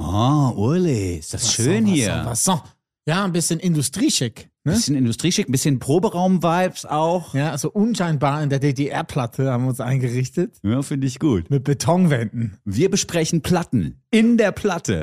[0.00, 2.22] Oh, Uli, ist das schön so, hier.
[2.24, 2.68] Was so, was so.
[3.08, 4.48] Ja, ein bisschen industrieschick.
[4.62, 4.74] Ne?
[4.74, 7.34] Bisschen Industrieschick, bisschen Proberaum-Vibes auch.
[7.34, 10.58] Ja, so unscheinbar in der DDR-Platte haben wir uns eingerichtet.
[10.62, 11.50] Ja, finde ich gut.
[11.50, 12.58] Mit Betonwänden.
[12.64, 15.02] Wir besprechen Platten in der Platte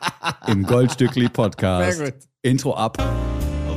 [0.46, 1.96] im Goldstückli Podcast.
[1.96, 2.20] Sehr gut.
[2.42, 2.98] Intro ab.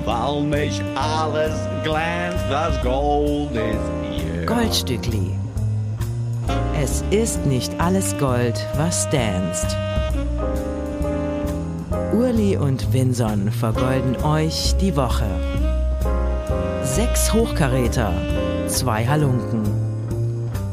[0.05, 4.45] Weil nicht alles glänzt, das Gold ist hier.
[4.45, 5.31] Goldstückli.
[6.75, 9.77] Es ist nicht alles Gold, was danst.
[12.13, 15.25] Urli und Vinson vergolden euch die Woche.
[16.83, 18.11] Sechs Hochkaräter,
[18.67, 19.63] zwei Halunken.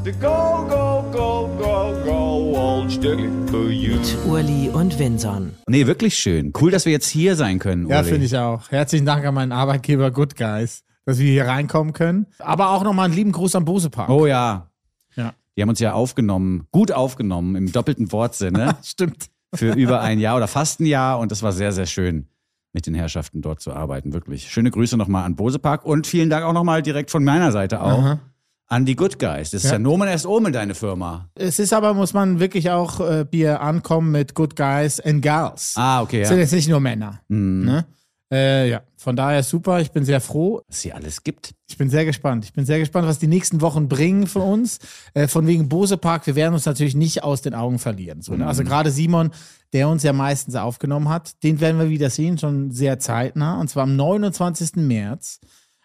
[0.04, 3.96] The go, go, go, go, go, old Stückli for you.
[4.28, 5.52] Urli und Vinson.
[5.66, 6.52] Nee, wirklich schön.
[6.60, 8.08] Cool, dass wir jetzt hier sein können, Ja, Uli.
[8.10, 8.70] finde ich auch.
[8.70, 12.26] Herzlichen Dank an meinen Arbeitgeber Good Guys, dass wir hier reinkommen können.
[12.38, 14.08] Aber auch nochmal einen lieben Gruß am Bosepark.
[14.08, 14.70] Oh ja.
[15.16, 15.32] Ja.
[15.56, 19.26] Die haben uns ja aufgenommen, gut aufgenommen, im doppelten Wortsinne, Stimmt.
[19.54, 21.18] Für über ein Jahr oder fast ein Jahr.
[21.18, 22.26] Und das war sehr, sehr schön,
[22.72, 24.12] mit den Herrschaften dort zu arbeiten.
[24.12, 24.50] Wirklich.
[24.50, 27.98] Schöne Grüße nochmal an Bosepark und vielen Dank auch nochmal direkt von meiner Seite auch
[27.98, 28.20] Aha.
[28.66, 29.50] an die Good Guys.
[29.52, 29.78] Das ist ja, Ja.
[29.78, 31.30] Nomen erst Omen, deine Firma.
[31.34, 35.74] Es ist aber, muss man wirklich auch äh, Bier ankommen mit Good Guys and Girls.
[35.76, 36.42] Ah, okay, Es sind ja.
[36.42, 37.20] jetzt nicht nur Männer.
[37.28, 37.64] Mhm.
[37.64, 37.86] Ne?
[38.32, 39.80] Äh, ja, von daher super.
[39.80, 40.62] Ich bin sehr froh.
[40.68, 41.54] Was hier alles gibt.
[41.68, 42.44] Ich bin sehr gespannt.
[42.44, 44.78] Ich bin sehr gespannt, was die nächsten Wochen bringen für uns.
[45.14, 48.22] Äh, von wegen Bose Park, wir werden uns natürlich nicht aus den Augen verlieren.
[48.22, 48.46] So, ne?
[48.46, 49.30] Also gerade Simon,
[49.72, 53.60] der uns ja meistens aufgenommen hat, den werden wir wieder sehen, schon sehr zeitnah.
[53.60, 54.76] Und zwar am 29.
[54.76, 55.38] März,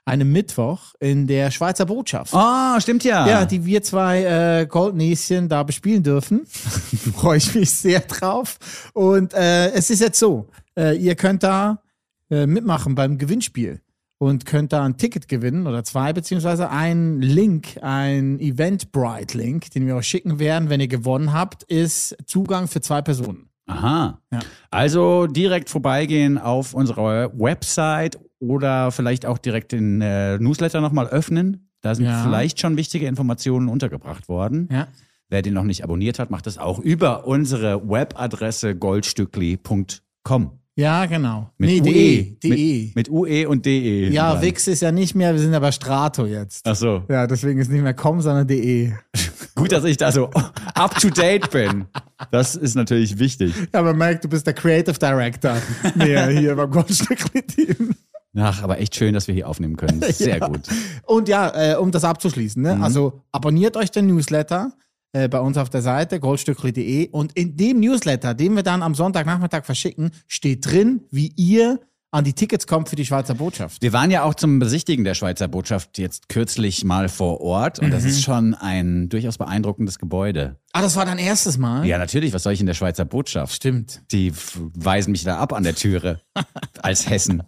[0.06, 2.34] einem Mittwoch, in der Schweizer Botschaft.
[2.34, 3.28] Ah, stimmt ja.
[3.28, 4.24] Ja, die wir zwei
[4.62, 6.46] äh, Goldnäschen da bespielen dürfen.
[7.16, 8.58] Freue ich mich sehr drauf.
[8.94, 11.84] Und äh, es ist jetzt so, äh, ihr könnt da
[12.32, 13.82] äh, mitmachen beim Gewinnspiel
[14.18, 19.96] und könnt da ein Ticket gewinnen oder zwei, beziehungsweise ein Link, ein Eventbrite-Link, den wir
[19.96, 23.50] euch schicken werden, wenn ihr gewonnen habt, ist Zugang für zwei Personen.
[23.68, 24.20] Aha.
[24.32, 24.40] Ja.
[24.70, 31.70] Also direkt vorbeigehen auf unserer Website oder vielleicht auch direkt den äh, Newsletter nochmal öffnen.
[31.82, 32.22] Da sind Ja.
[32.24, 34.68] vielleicht schon wichtige Informationen untergebracht worden.
[34.72, 34.88] Ja.
[35.30, 40.52] Wer den noch nicht abonniert hat, macht das auch über unsere Webadresse goldstückli.com.
[40.76, 41.50] Ja, genau.
[41.58, 42.38] Mit nee, UE.
[42.42, 42.50] de.
[42.50, 42.86] de.
[42.88, 44.10] Mit, mit UE und DE.
[44.10, 44.42] ja, dran.
[44.42, 46.66] Wix ist ja nicht mehr, wir sind aber Strato jetzt.
[46.66, 47.04] Ach so.
[47.10, 48.92] Ja, deswegen ist nicht mehr com, sondern de.
[49.56, 50.30] Gut, dass ich da so
[50.74, 51.86] up to date bin.
[52.32, 53.54] Das ist natürlich wichtig.
[53.74, 55.58] Ja, man merkt, du bist der Creative Director
[55.96, 57.94] mehr hier beim Goldstückli-Team.
[58.38, 60.02] Ach, aber echt schön, dass wir hier aufnehmen können.
[60.10, 60.48] Sehr Ja.
[60.48, 60.62] gut.
[61.06, 62.76] Und ja, äh, um das abzuschließen, ne?
[62.76, 62.84] Mhm.
[62.84, 64.72] also abonniert euch den Newsletter
[65.14, 68.96] äh, bei uns auf der Seite goldstückli.de und in dem Newsletter, den wir dann am
[68.96, 71.80] Sonntagnachmittag verschicken, steht drin, wie ihr
[72.14, 73.82] an die Tickets kommt für die Schweizer Botschaft.
[73.82, 77.88] Wir waren ja auch zum Besichtigen der Schweizer Botschaft jetzt kürzlich mal vor Ort und
[77.88, 77.92] Mhm.
[77.92, 80.58] das ist schon ein durchaus beeindruckendes Gebäude.
[80.74, 81.86] Ah, das war dein erstes Mal?
[81.86, 83.56] Ja, natürlich, was soll ich in der Schweizer Botschaft?
[83.56, 84.02] Stimmt.
[84.12, 86.20] Die weisen mich da ab an der Türe
[86.82, 87.44] als Hessen.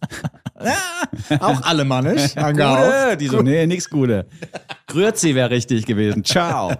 [1.39, 2.85] Auch alemannisch angehaucht.
[3.05, 4.27] Gute, die so, nee, nix Gute.
[4.93, 6.23] Grüezi wäre richtig gewesen.
[6.23, 6.71] Ciao.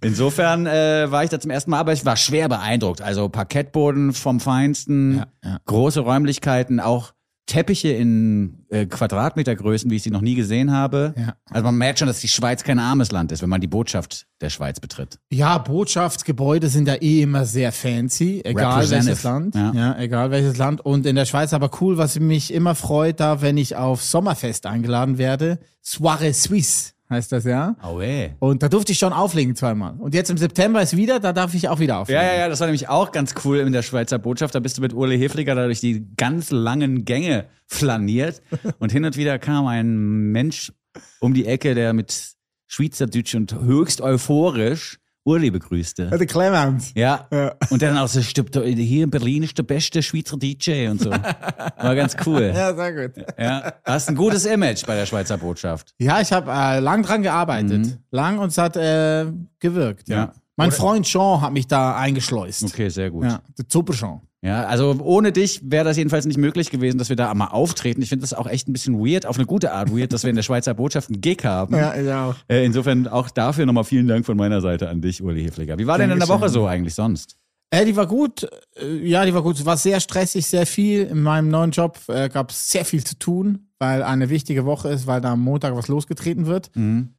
[0.00, 3.02] Insofern äh, war ich da zum ersten Mal, aber ich war schwer beeindruckt.
[3.02, 5.58] Also Parkettboden vom Feinsten, ja.
[5.64, 7.12] große Räumlichkeiten, auch
[7.48, 11.14] Teppiche in äh, Quadratmetergrößen, wie ich sie noch nie gesehen habe.
[11.16, 11.34] Ja.
[11.50, 14.26] Also man merkt schon, dass die Schweiz kein armes Land ist, wenn man die Botschaft
[14.42, 15.18] der Schweiz betritt.
[15.30, 19.22] Ja, Botschaftsgebäude sind ja eh immer sehr fancy, egal welches.
[19.22, 19.54] Land.
[19.54, 19.72] Ja.
[19.72, 19.98] Ja.
[19.98, 20.84] egal welches Land.
[20.84, 24.66] Und in der Schweiz aber cool, was mich immer freut, da wenn ich auf Sommerfest
[24.66, 25.58] eingeladen werde.
[25.82, 27.76] Soirée Suisse heißt das ja.
[27.80, 28.36] Aue.
[28.38, 29.94] Und da durfte ich schon auflegen zweimal.
[29.98, 32.22] Und jetzt im September ist wieder, da darf ich auch wieder auflegen.
[32.22, 34.54] Ja, ja, ja, das war nämlich auch ganz cool in der Schweizer Botschaft.
[34.54, 38.42] Da bist du mit Uli Hefliger da durch die ganz langen Gänge flaniert.
[38.78, 40.72] Und hin und wieder kam ein Mensch
[41.20, 42.34] um die Ecke, der mit
[42.66, 46.06] Schweizerdeutsch und höchst euphorisch Uli begrüßte.
[46.06, 46.92] Der Clemens.
[46.94, 47.26] Ja.
[47.30, 47.54] Ja.
[47.70, 51.10] Und dann auch so, hier in Berlin ist der beste Schweizer DJ und so.
[51.10, 52.52] War ganz cool.
[52.58, 53.24] Ja, sehr gut.
[53.38, 53.72] Ja.
[53.84, 55.94] Hast ein gutes Image bei der Schweizer Botschaft.
[55.98, 57.98] Ja, ich habe äh, lang dran gearbeitet.
[58.10, 59.26] Lang und es hat äh,
[59.60, 60.08] gewirkt.
[60.08, 60.16] Ja.
[60.16, 60.22] Mhm.
[60.22, 60.32] Ja.
[60.56, 62.64] Mein Freund Jean hat mich da eingeschleust.
[62.64, 63.24] Okay, sehr gut.
[63.24, 64.20] Ja, der Super Jean.
[64.40, 68.02] Ja, also ohne dich wäre das jedenfalls nicht möglich gewesen, dass wir da mal auftreten.
[68.02, 70.30] Ich finde das auch echt ein bisschen weird, auf eine gute Art weird, dass wir
[70.30, 71.74] in der Schweizer Botschaft einen Gig haben.
[71.74, 72.36] Ja, ich auch.
[72.48, 75.76] Äh, insofern auch dafür nochmal vielen Dank von meiner Seite an dich, Uli Hefliger.
[75.78, 76.40] Wie war denn in der Dankeschön.
[76.40, 77.36] Woche so eigentlich sonst?
[77.70, 78.48] Äh, die war gut.
[78.80, 79.56] Äh, Ja, die war gut.
[79.58, 81.02] Es war sehr stressig, sehr viel.
[81.02, 84.88] In meinem neuen Job äh, gab es sehr viel zu tun, weil eine wichtige Woche
[84.88, 86.70] ist, weil da am Montag was losgetreten wird.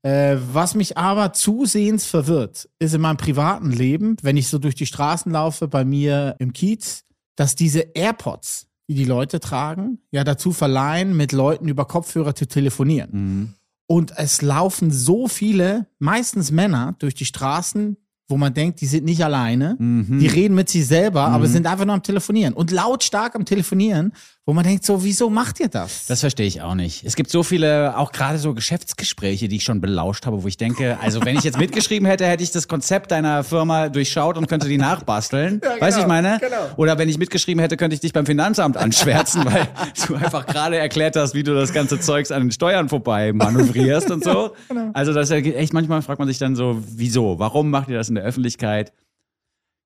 [0.04, 4.76] Äh, was mich aber zusehends verwirrt, ist in meinem privaten Leben, wenn ich so durch
[4.76, 7.04] die Straßen laufe, bei mir im Kiez,
[7.40, 12.48] dass diese AirPods, die die Leute tragen, ja dazu verleihen, mit Leuten über Kopfhörer zu
[12.48, 13.56] telefonieren.
[13.88, 17.96] Und es laufen so viele, meistens Männer, durch die Straßen,
[18.28, 19.78] wo man denkt, die sind nicht alleine.
[19.80, 20.20] Mhm.
[20.20, 22.54] Die reden mit sich selber, aber sind einfach nur am Telefonieren.
[22.54, 24.12] Und lautstark am Telefonieren,
[24.50, 26.08] wo man denkt, so, wieso macht ihr das?
[26.08, 27.04] Das verstehe ich auch nicht.
[27.06, 30.58] Es gibt so viele, auch gerade so Geschäftsgespräche, die ich schon belauscht habe, wo ich
[30.58, 34.48] denke, also wenn ich jetzt mitgeschrieben hätte, hätte ich das Konzept deiner Firma durchschaut und
[34.48, 35.62] könnte die nachbasteln.
[35.80, 36.42] weißt du, ich meine?
[36.78, 39.68] Oder wenn ich mitgeschrieben hätte, könnte ich dich beim Finanzamt anschwärzen, weil
[40.08, 44.10] du einfach gerade erklärt hast, wie du das ganze Zeugs an den Steuern vorbei manövrierst
[44.10, 44.56] und so.
[44.94, 47.38] Also das ist ja echt, manchmal fragt man sich dann so, wieso?
[47.38, 48.94] Warum macht ihr das in der Öffentlichkeit?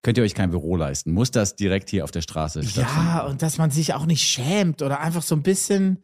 [0.04, 1.12] Könnt ihr euch kein Büro leisten?
[1.12, 3.08] Muss das direkt hier auf der Straße stattfinden?
[3.08, 6.04] Ja, und dass man sich auch nicht schämt oder einfach so ein bisschen.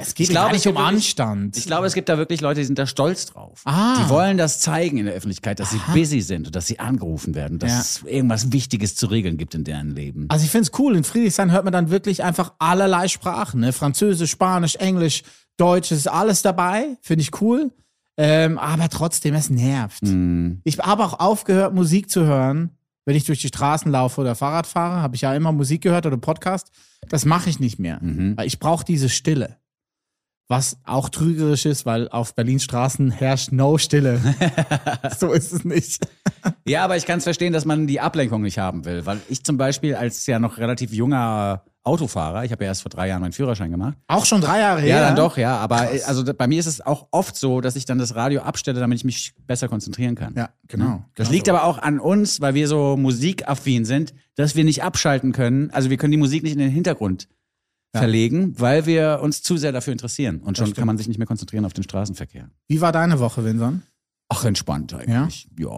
[0.00, 1.56] Es geht Ich glaube, nicht um Anstand.
[1.56, 3.62] Ich glaube, es gibt da wirklich Leute, die sind da stolz drauf.
[3.64, 3.94] Ah.
[4.02, 7.36] Die wollen das zeigen in der Öffentlichkeit, dass sie busy sind und dass sie angerufen
[7.36, 7.78] werden, dass Ja.
[7.80, 10.26] es irgendwas Wichtiges zu regeln gibt in deren Leben.
[10.30, 13.60] Also ich finde es cool, in Friedrichshain hört man dann wirklich einfach allerlei Sprachen.
[13.60, 13.72] Ne?
[13.72, 15.22] Französisch, Spanisch, Englisch,
[15.56, 16.96] Deutsch, ist alles dabei.
[17.00, 17.70] Finde ich cool.
[18.16, 20.02] Ähm, aber trotzdem, es nervt.
[20.02, 20.60] Hm.
[20.64, 22.70] Ich habe auch aufgehört, Musik zu hören,
[23.08, 25.00] wenn ich durch die Straßen laufe oder Fahrrad fahre.
[25.00, 26.70] Habe ich ja immer Musik gehört oder Podcast.
[27.08, 28.00] Das mache ich nicht mehr.
[28.02, 28.36] Mhm.
[28.36, 29.56] Weil ich brauche diese Stille.
[30.46, 34.20] Was auch trügerisch ist, weil auf Berlins Straßen herrscht no Stille.
[35.18, 36.06] so ist es nicht.
[36.66, 39.06] Ja, aber ich kann es verstehen, dass man die Ablenkung nicht haben will.
[39.06, 42.90] Weil ich zum Beispiel als ja noch relativ junger Autofahrer, ich habe ja erst vor
[42.90, 43.96] drei Jahren meinen Führerschein gemacht.
[44.08, 44.88] Auch schon drei Jahre her.
[44.88, 45.56] Ja, dann doch, ja.
[45.56, 48.42] Aber äh, also bei mir ist es auch oft so, dass ich dann das Radio
[48.42, 50.34] abstelle, damit ich mich besser konzentrieren kann.
[50.36, 51.04] Ja, genau.
[51.14, 51.52] Das genau liegt so.
[51.52, 55.70] aber auch an uns, weil wir so musikaffin sind, dass wir nicht abschalten können.
[55.70, 57.28] Also wir können die Musik nicht in den Hintergrund
[57.94, 60.40] verlegen, weil wir uns zu sehr dafür interessieren.
[60.40, 62.50] Und schon kann man sich nicht mehr konzentrieren auf den Straßenverkehr.
[62.68, 63.82] Wie war deine Woche, Vincent?
[64.30, 65.48] Ach, entspannt eigentlich.
[65.58, 65.68] Ja,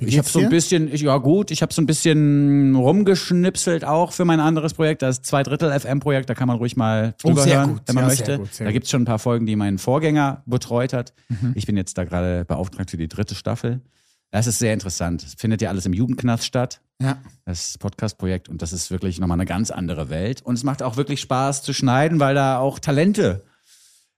[0.00, 3.84] Wie ich habe so ein bisschen, ich, ja gut, ich habe so ein bisschen rumgeschnipselt
[3.84, 7.28] auch für mein anderes Projekt, das zwei Drittel FM-Projekt, da kann man ruhig mal Oh,
[7.28, 7.82] drüber sehr hören, gut.
[7.86, 8.24] wenn man Ja, möchte.
[8.24, 11.12] sehr gut, sehr da gibt's schon ein paar Folgen, die mein Vorgänger betreut hat.
[11.28, 11.52] Mhm.
[11.54, 13.82] Ich bin jetzt da gerade beauftragt für die dritte Staffel.
[14.30, 15.22] Das ist sehr interessant.
[15.22, 16.80] Es findet ja alles im Jugendknast statt.
[17.02, 17.18] Ja.
[17.44, 20.40] Das Podcast-Projekt und das ist wirklich nochmal eine ganz andere Welt.
[20.42, 23.44] Und es macht auch wirklich Spaß zu schneiden, weil da auch Talente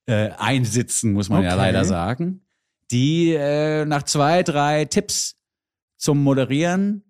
[0.07, 1.59] äh, einsitzen, muss man ja Okay.
[1.59, 2.41] leider sagen,
[2.91, 5.37] die äh, nach zwei, drei Tipps
[5.97, 7.05] zum Moderieren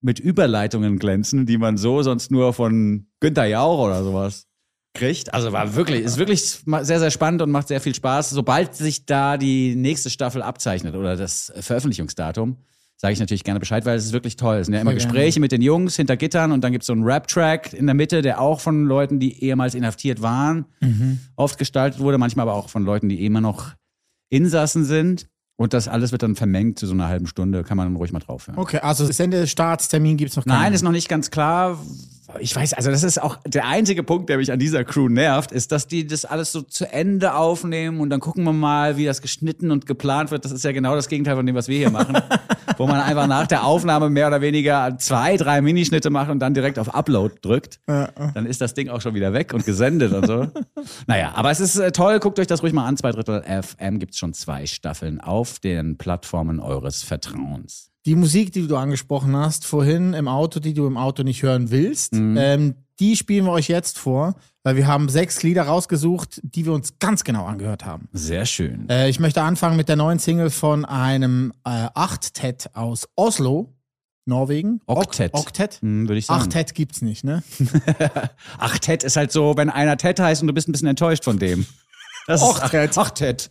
[0.00, 4.46] mit Überleitungen glänzen, die man so sonst nur von Günther Jauch oder sowas
[4.92, 5.32] kriegt.
[5.34, 8.30] Also war wirklich, ist wirklich sehr, sehr spannend und macht sehr viel Spaß.
[8.30, 12.58] Sobald sich da die nächste Staffel abzeichnet oder das Veröffentlichungsdatum,
[12.96, 14.58] sage ich natürlich gerne Bescheid, weil es ist wirklich toll.
[14.58, 14.94] Es sind ja immer.
[14.94, 17.94] Gespräche mit den Jungs hinter Gittern und dann gibt es so einen Rap-Track in der
[17.94, 21.18] Mitte, der auch von Leuten, die ehemals inhaftiert waren, Mhm.
[21.34, 23.72] oft gestaltet wurde, manchmal aber auch von Leuten, die immer noch
[24.34, 25.26] Insassen sind.
[25.56, 28.12] Und das alles wird dann vermengt zu so einer halben Stunde, kann man dann ruhig
[28.12, 28.58] mal drauf hören.
[28.58, 30.60] Okay, also Sendestartstermin gibt's noch keinen.
[30.60, 31.78] Nein, ist noch nicht ganz klar.
[32.40, 35.52] Ich weiß, also das ist auch der einzige Punkt, der mich an dieser Crew nervt,
[35.52, 39.04] ist, dass die das alles so zu Ende aufnehmen und dann gucken wir mal, wie
[39.04, 40.44] das geschnitten und geplant wird.
[40.44, 42.16] Das ist ja genau das Gegenteil von dem, was wir hier machen.
[42.78, 46.54] wo man einfach nach der Aufnahme mehr oder weniger zwei, drei Minischnitte macht und dann
[46.54, 47.80] direkt auf Upload drückt.
[47.86, 50.48] Dann ist das Ding auch schon wieder weg und gesendet und so.
[51.06, 52.18] Naja, aber es ist äh, toll.
[52.20, 52.96] Guckt euch das ruhig mal an.
[52.96, 57.93] Zwei Drittel FM gibt's schon zwei Staffeln auf den Plattformen eures Vertrauens.
[58.06, 61.70] Die Musik, die du angesprochen hast, vorhin im Auto, die du im Auto nicht hören
[61.70, 66.66] willst, ähm, die spielen wir euch jetzt vor, weil wir haben sechs Lieder rausgesucht, die
[66.66, 68.08] wir uns ganz genau angehört haben.
[68.12, 68.88] Sehr schön.
[68.90, 73.74] Äh, ich möchte anfangen mit der neuen Single von einem äh, Achtet aus Oslo,
[74.26, 74.80] Norwegen.
[74.86, 75.34] Oktet.
[75.34, 75.78] Ok Oktet.
[75.80, 76.42] Hm, Würde ich sagen.
[76.42, 77.42] Achtet gibt's nicht, ne?
[78.58, 81.24] Ach, Ted ist halt so, wenn einer Ted heißt und du bist ein bisschen enttäuscht
[81.24, 81.66] von dem.
[82.26, 82.96] Das ist Och, Ted.
[82.96, 83.50] Ach, Ted.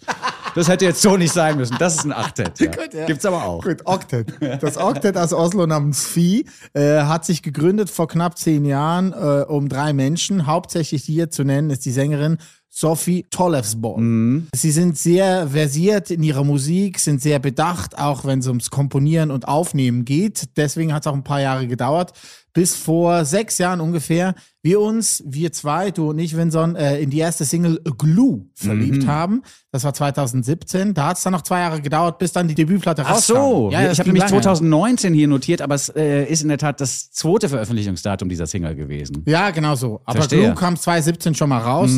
[0.55, 1.77] Das hätte jetzt so nicht sein müssen.
[1.79, 2.59] Das ist ein Achtet.
[2.59, 2.69] Ja.
[2.69, 3.05] Gut, ja.
[3.05, 3.63] Gibt's aber auch.
[3.63, 4.33] Gut, Octet.
[4.61, 9.45] Das Octet aus Oslo namens Vieh äh, hat sich gegründet vor knapp zehn Jahren äh,
[9.47, 10.45] um drei Menschen.
[10.45, 12.37] Hauptsächlich hier zu nennen ist die Sängerin
[12.75, 14.47] Sophie Tollefsborn.
[14.55, 19.29] Sie sind sehr versiert in ihrer Musik, sind sehr bedacht, auch wenn es ums Komponieren
[19.29, 20.57] und Aufnehmen geht.
[20.57, 22.13] Deswegen hat es auch ein paar Jahre gedauert,
[22.51, 27.11] bis vor sechs Jahren ungefähr wir uns, wir zwei, du und ich, Vinson, äh, in
[27.11, 29.43] die erste Single Glue verliebt haben.
[29.71, 30.95] Das war 2017.
[30.95, 33.33] Da hat es dann noch zwei Jahre gedauert, bis dann die Debütplatte Ach rauskam.
[33.33, 34.41] so, ja, ich habe nämlich lange.
[34.41, 38.73] 2019 hier notiert, aber es äh, ist in der Tat das zweite Veröffentlichungsdatum dieser Single
[38.73, 39.23] gewesen.
[39.27, 40.01] Ja, genau so.
[40.05, 40.39] Aber Verstehe.
[40.39, 40.43] Mhm.
[40.45, 41.91] Glue kam 2017 schon mal raus.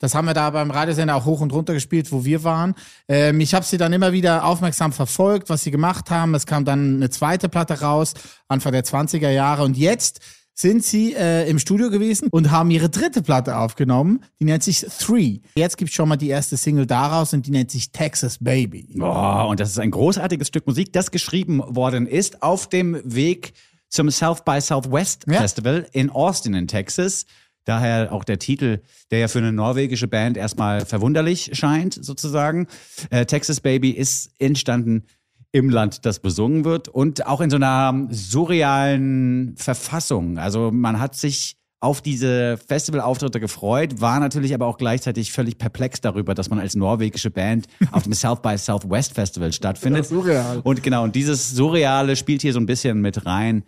[0.00, 2.74] Das haben wir da beim Radiosender auch hoch und runter gespielt, wo wir waren.
[3.06, 6.34] Ähm, ich habe sie dann immer wieder aufmerksam verfolgt, was sie gemacht haben.
[6.34, 8.14] Es kam dann eine zweite Platte raus,
[8.48, 9.62] Anfang der 20er Jahre.
[9.62, 10.20] Und jetzt
[10.54, 14.24] sind sie äh, im Studio gewesen und haben ihre dritte Platte aufgenommen.
[14.40, 15.38] Die nennt sich Three.
[15.54, 18.94] Jetzt gibt's schon mal die erste Single daraus und die nennt sich Texas Baby.
[18.98, 23.52] Boah, und das ist ein großartiges Stück Musik, das geschrieben worden ist auf dem Weg
[23.88, 25.40] zum South by Southwest Ja.
[25.40, 27.26] Festival in Austin in Texas.
[27.64, 32.66] Daher auch der Titel, der ja für eine norwegische Band erstmal verwunderlich scheint, sozusagen.
[33.10, 35.04] Äh, Texas Baby ist entstanden
[35.52, 40.38] im Land, das besungen wird und auch in so einer surrealen Verfassung.
[40.38, 46.02] Also man hat sich auf diese Festivalauftritte gefreut, war natürlich aber auch gleichzeitig völlig perplex
[46.02, 50.06] darüber, dass man als norwegische Band auf dem South by Southwest Festival stattfindet.
[50.06, 50.60] surreal.
[50.62, 53.64] Und genau, und dieses Surreale spielt hier so ein bisschen mit rein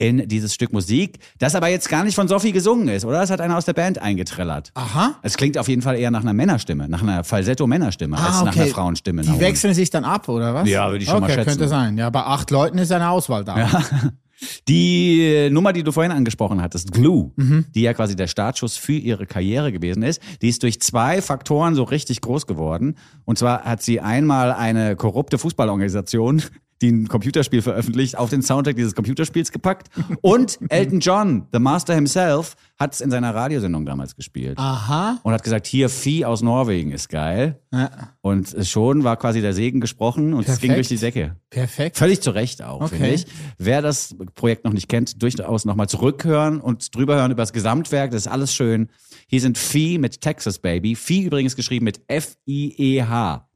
[0.00, 3.20] in dieses Stück Musik, das aber jetzt gar nicht von Sophie gesungen ist, oder?
[3.20, 4.72] Das hat einer aus der Band eingetrellert.
[4.74, 5.16] Aha.
[5.22, 8.66] Es klingt auf jeden Fall eher nach einer Männerstimme, nach einer Falsetto-Männerstimme, als nach einer
[8.66, 9.22] Frauenstimme.
[9.26, 10.66] Ah, Die wechseln sich dann ab, oder was?
[10.68, 11.50] Ja, würde ich schon okay, mal schätzen.
[11.50, 11.98] könnte sein.
[11.98, 13.82] Ja, bei acht Leuten ist eine Auswahl da.
[14.68, 17.30] Die äh, Nummer, die du vorhin angesprochen hattest, Glue,
[17.74, 21.74] die ja quasi der Startschuss für ihre Karriere gewesen ist, die ist durch zwei Faktoren
[21.74, 22.96] so richtig groß geworden.
[23.26, 26.42] Und zwar hat sie einmal eine korrupte Fußballorganisation,
[26.82, 29.88] die ein Computerspiel veröffentlicht, auf den Soundtrack dieses Computerspiels gepackt.
[30.22, 34.56] Und Elton John, the Master himself, hat es in seiner Radiosendung damals gespielt.
[34.58, 35.18] Aha.
[35.22, 37.60] Und hat gesagt, hier, Vieh aus Norwegen ist geil.
[37.72, 37.90] Ja,
[38.22, 40.76] Und schon war quasi der Segen gesprochen und es ging Perfekt.
[40.76, 41.36] durch die Decke.
[41.50, 41.98] perfekt.
[41.98, 42.96] Völlig zu Recht auch, Okay.
[42.96, 43.26] finde ich.
[43.58, 48.10] Wer das Projekt noch nicht kennt, durchaus nochmal zurückhören und drüber hören über das Gesamtwerk.
[48.12, 48.88] Das ist alles schön.
[49.28, 50.96] Hier sind Vieh mit Texas Baby.
[50.96, 53.46] Vieh übrigens geschrieben mit F-I-E-H.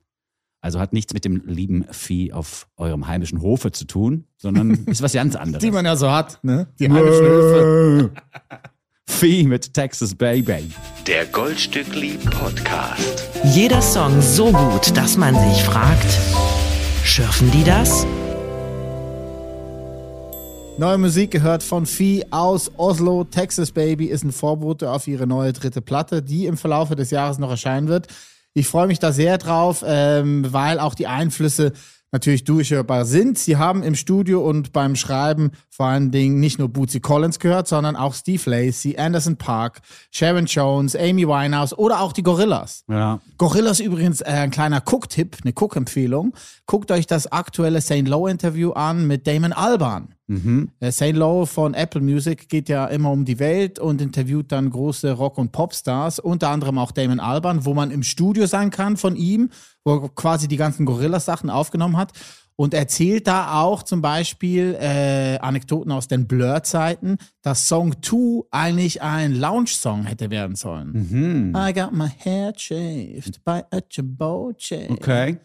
[0.65, 5.03] Also hat nichts mit dem lieben Vieh auf eurem heimischen Hofe zu tun, sondern ist
[5.03, 5.63] was ganz anderes.
[5.63, 6.69] Die man ja so hat, ne?
[6.79, 8.11] Die heimischen Höfe.
[9.07, 10.71] Vieh mit Texas Baby.
[11.07, 13.29] Der Goldstückli Podcast.
[13.45, 16.19] Jeder Song so gut, dass man sich fragt,
[17.05, 18.07] schürfen die das?
[20.79, 23.25] Neue Musik gehört von Vieh aus Oslo.
[23.25, 27.37] Texas Baby ist ein Vorbote auf ihre neue dritte Platte, die im Verlaufe des Jahres
[27.37, 28.09] noch erscheinen wird.
[28.57, 31.73] Ich freue mich da sehr drauf, ähm, weil auch die Einflüsse
[32.13, 33.37] natürlich durchhörbar sind.
[33.37, 37.67] Sie haben im Studio und beim Schreiben vor allen Dingen nicht nur Bootsy Collins gehört,
[37.67, 39.81] sondern auch Steve Lacey, Anderson Park,
[40.13, 42.85] Sharon Jones, Amy Winehouse oder auch die Gorillas.
[42.89, 43.19] Ja.
[43.39, 46.33] Gorillas übrigens äh, ein kleiner Cook-Tipp, eine Cook-Empfehlung.
[46.67, 48.07] Guckt euch das aktuelle St.
[48.07, 50.15] Lowe-Interview an mit Damon Alban.
[50.79, 51.13] Äh, St.
[51.13, 55.39] Lowe von Apple Music geht ja immer um die Welt und interviewt dann große Rock-
[55.39, 59.51] und Popstars, unter anderem auch Damon Alban, wo man im Studio sein kann von ihm,
[59.85, 62.13] wo er quasi die ganzen Gorillas-Sachen aufgenommen hat.
[62.57, 69.03] Und erzählt da auch zum Beispiel äh, Anekdoten aus den Blur-Zeiten, dass Song 2 eigentlich
[69.03, 71.53] ein Lounge-Song hätte werden sollen.
[71.57, 74.87] I got my hair shaved by a Chiboche.
[74.91, 75.39] Okay.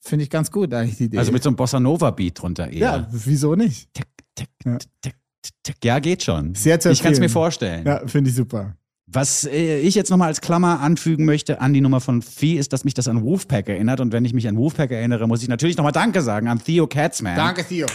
[0.00, 1.18] Finde ich ganz gut eigentlich die Idee.
[1.18, 2.78] Also mit so einem Bossa Nova Beat drunter eher.
[2.80, 3.92] ja, wieso nicht?
[3.92, 4.78] Tick, tick, Ja.
[4.78, 5.84] tick, tick, tick.
[5.84, 6.54] Ja, geht schon.
[6.54, 7.86] Sehr zu ich kann es mir vorstellen.
[7.86, 8.74] Ja, finde ich super.
[9.06, 12.72] Was äh, ich jetzt nochmal als Klammer anfügen möchte an die Nummer von Vieh, ist,
[12.72, 14.00] dass mich das an Wolfpack erinnert.
[14.00, 16.86] Und wenn ich mich an Wolfpack erinnere, muss ich natürlich nochmal Danke sagen an Theo
[16.86, 17.86] Katzman, Danke, Theo.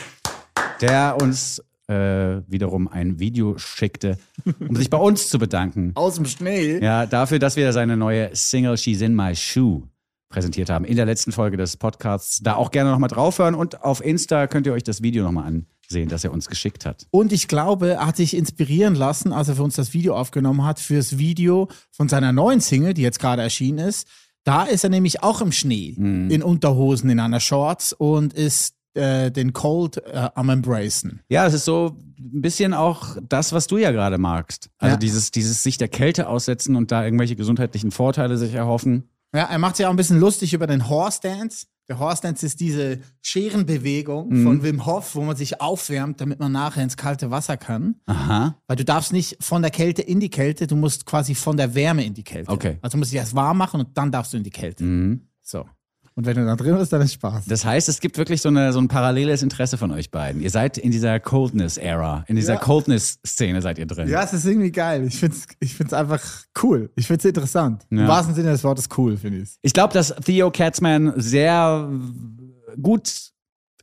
[0.82, 4.18] der uns äh, wiederum ein Video schickte,
[4.60, 5.92] um sich bei uns zu bedanken.
[5.96, 6.80] Aus dem Schnee.
[6.80, 9.84] Ja, dafür, dass wir seine neue Single She's in My Shoe
[10.30, 12.42] präsentiert haben in der letzten Folge des Podcasts.
[12.42, 15.48] Da auch gerne nochmal draufhören und auf Insta könnt ihr euch das Video nochmal
[15.89, 17.05] ansehen, das er uns geschickt hat.
[17.12, 20.63] Und ich glaube, er hat sich inspirieren lassen, als er für uns das Video aufgenommen
[20.63, 24.08] hat, fürs Video von seiner neuen Single, die jetzt gerade erschienen ist.
[24.43, 26.29] Da ist er nämlich auch im Schnee, Mhm.
[26.29, 31.22] in Unterhosen, in einer Shorts und ist äh, den Cold äh, am Embracen.
[31.29, 34.69] Ja, es ist so ein bisschen auch das, was du ja gerade magst.
[34.79, 34.98] Also Ja.
[34.98, 39.10] dieses, dieses sich der Kälte aussetzen und da irgendwelche gesundheitlichen Vorteile sich erhoffen.
[39.34, 41.67] Ja, er macht sich auch ein bisschen lustig über den Horse Dance.
[41.89, 44.43] Der Horse Dance ist diese Scherenbewegung Mhm.
[44.43, 47.96] von Wim Hof, wo man sich aufwärmt, damit man nachher ins kalte Wasser kann.
[48.05, 48.55] Aha.
[48.67, 51.74] Weil du darfst nicht von der Kälte in die Kälte, du musst quasi von der
[51.74, 52.51] Wärme in die Kälte.
[52.51, 52.77] Okay.
[52.81, 54.84] Also du musst dich erst warm machen und dann darfst du in die Kälte.
[54.84, 55.22] Mhm.
[55.41, 55.65] So.
[56.20, 57.46] Und wenn du da drin bist, dann ist Spaß.
[57.46, 60.42] Das heißt, es gibt wirklich so, eine, so ein paralleles Interesse von euch beiden.
[60.42, 62.60] Ihr seid in dieser Coldness-Ära, in dieser Ja.
[62.60, 64.10] Coldness-Szene seid ihr drin.
[64.10, 65.06] Ja, es ist irgendwie geil.
[65.08, 66.22] Ich find's, ich find's einfach
[66.62, 66.90] cool.
[66.98, 67.84] Ich find's interessant.
[67.90, 68.02] Ja.
[68.02, 69.52] Im wahrsten Sinne des Wortes cool, finde ich.
[69.62, 71.90] Ich glaube, dass Theo Katzman sehr
[72.82, 73.32] gut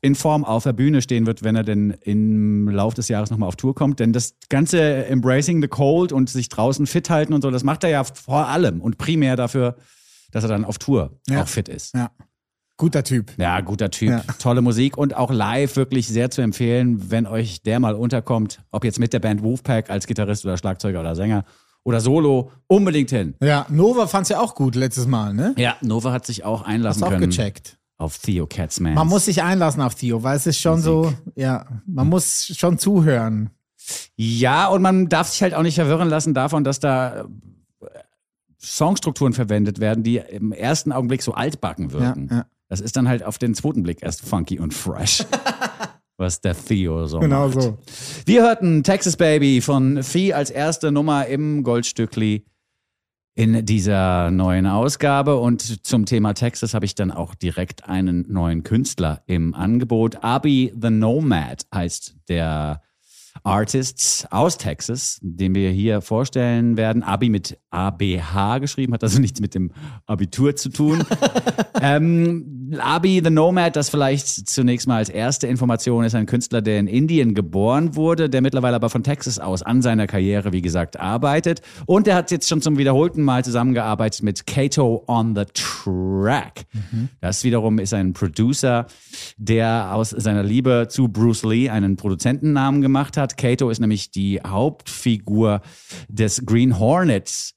[0.02, 3.48] in Form auf der Bühne stehen wird, wenn er denn im Lauf des Jahres nochmal
[3.48, 3.98] auf Tour kommt.
[3.98, 7.82] Denn das ganze Embracing the Cold und sich draußen fit halten und so, das macht
[7.82, 9.76] er ja vor allem und primär dafür,
[10.36, 11.42] dass er dann auf Tour Ja.
[11.42, 11.94] auch fit ist.
[11.94, 12.10] Ja.
[12.78, 13.32] Guter Typ.
[13.38, 14.10] Ja, guter Typ.
[14.10, 14.22] Ja.
[14.38, 18.84] Tolle Musik und auch live wirklich sehr zu empfehlen, wenn euch der mal unterkommt, ob
[18.84, 21.44] jetzt mit der Band Wolfpack als Gitarrist oder Schlagzeuger oder Sänger
[21.84, 23.34] oder Solo, unbedingt hin.
[23.42, 25.54] Ja, Nova fand's ja auch gut letztes Mal, ne?
[25.56, 27.78] Ja, Nova hat sich auch Hast einlassen auch können gecheckt.
[27.96, 28.92] auf Theo Katzman.
[28.94, 32.76] Man muss sich einlassen auf Theo, weil es ist schon so, ja, man muss schon
[32.78, 33.50] zuhören.
[34.16, 37.24] Ja, und man darf sich halt auch nicht verwirren lassen davon, dass da
[38.60, 42.28] Songstrukturen verwendet werden, die im ersten Augenblick so altbacken wirken.
[42.30, 42.46] Ja, ja.
[42.68, 45.24] Das ist dann halt auf den zweiten Blick erst funky und fresh.
[46.18, 47.60] was der Theo so Genau macht.
[47.62, 47.78] so.
[48.24, 52.44] Wir hörten Texas Baby von Vieh als erste Nummer im Goldstückli.
[53.38, 55.36] in dieser neuen Ausgabe.
[55.36, 60.24] Und zum Thema Texas habe ich dann auch direkt einen neuen Künstler im Angebot.
[60.24, 62.80] Abi the Nomad heißt der
[63.44, 67.02] Artist aus Texas, den wir hier vorstellen werden.
[67.02, 69.70] Abi mit ABH geschrieben, hat also nichts mit dem
[70.06, 71.04] Abitur zu tun.
[71.80, 76.80] ähm, Abi the Nomad, das vielleicht zunächst mal als erste Information ist, ein Künstler, der
[76.80, 80.98] in Indien geboren wurde, der mittlerweile aber von Texas aus an seiner Karriere, wie gesagt,
[80.98, 81.60] arbeitet.
[81.86, 86.66] Und der hat jetzt schon zum wiederholten Mal zusammengearbeitet mit Kato on the Track.
[87.20, 88.86] Das wiederum ist ein Producer,
[89.36, 93.36] der aus seiner Liebe zu Bruce Lee einen Produzentennamen gemacht hat.
[93.36, 95.60] Kato ist nämlich die Hauptfigur
[96.08, 97.56] des Green Hornets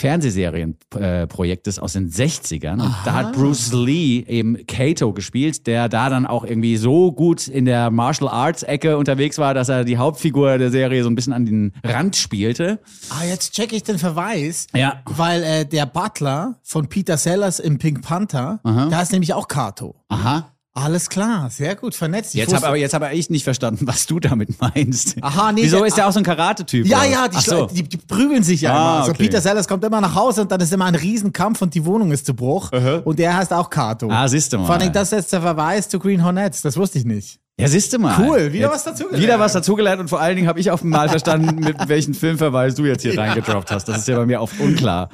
[0.00, 2.82] Fernsehserienprojektes aus den 60ern.
[2.82, 7.48] Und da hat Bruce Lee eben Kato gespielt, der da dann auch irgendwie so gut
[7.48, 11.14] in der Martial Arts Ecke unterwegs war, dass er die Hauptfigur der Serie so ein
[11.14, 12.78] bisschen an den Rand spielte.
[13.10, 14.66] Ah, jetzt check ich den Verweis.
[14.74, 15.02] Ja.
[15.04, 19.96] Weil äh, der Butler von Peter Sellers im Pink Panther, da ist nämlich auch Kato.
[20.08, 20.52] Aha.
[20.72, 22.32] Alles klar, sehr gut vernetzt.
[22.32, 25.16] Ich Jetzt habe aber jetzt habe ich nicht verstanden, was du damit meinst.
[25.20, 26.86] Aha, nee, Wieso der- ist der auch so ein Karate-Typ?
[26.86, 27.66] Ja, ja, die, so.
[27.66, 28.98] die, die prügeln sich ja Ah, immer.
[29.00, 29.24] Also okay.
[29.24, 32.12] Peter Sellers kommt immer nach Hause und dann ist immer ein Riesenkampf und die Wohnung
[32.12, 32.70] ist zu Bruch.
[33.04, 34.08] Und der heißt auch Kato.
[34.10, 34.66] Ah, siehst du mal.
[34.66, 36.62] Vor allem, das ist jetzt der Verweis zu Green Hornets.
[36.62, 37.40] Das wusste ich nicht.
[37.60, 38.16] Ja, siehst du mal.
[38.18, 39.22] Cool, wieder was dazugelernt.
[39.22, 42.74] Wieder was dazugelernt und vor allen Dingen habe ich auf einmal verstanden, mit welchen Filmverweis
[42.74, 43.86] du jetzt hier reingedroppt hast.
[43.86, 45.08] Das ist ja bei mir oft unklar.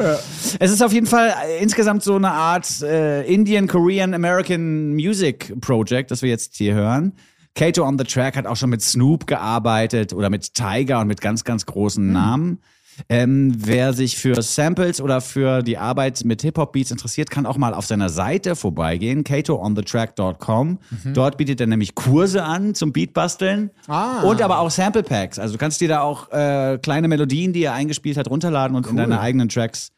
[0.58, 5.60] Es ist auf jeden Fall äh, insgesamt so eine Art äh, Indian, Korean, American Music
[5.60, 7.14] Project, das wir jetzt hier hören.
[7.56, 11.20] Kato on the Track hat auch schon mit Snoop gearbeitet oder mit Tiger und mit
[11.20, 12.60] ganz, ganz großen Namen.
[13.08, 17.74] Ähm, wer sich für Samples oder für die Arbeit mit Hip-Hop-Beats interessiert, kann auch mal
[17.74, 20.78] auf seiner Seite vorbeigehen, katoonthetrack.com.
[21.14, 24.22] Dort bietet er nämlich Kurse an zum Beatbasteln Ah.
[24.22, 25.38] und aber auch Sample Packs.
[25.38, 28.86] Also du kannst dir da auch äh, kleine Melodien, die er eingespielt hat, runterladen und
[28.86, 29.90] in deine eigenen Tracks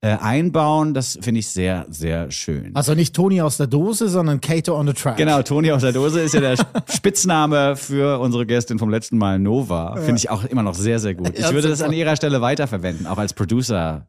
[0.00, 0.94] äh, einbauen.
[0.94, 2.74] Das finde ich sehr, sehr schön.
[2.74, 5.16] Also nicht Toni aus der Dose, sondern Kato on the Track.
[5.16, 6.56] Genau, Toni aus der Dose ist ja der
[6.94, 9.96] Spitzname für unsere Gästin vom letzten Mal, Nova.
[9.96, 11.38] Finde ich auch immer noch sehr, sehr gut.
[11.38, 14.06] Ich würde das an ihrer Stelle weiterverwenden, auch als Producer.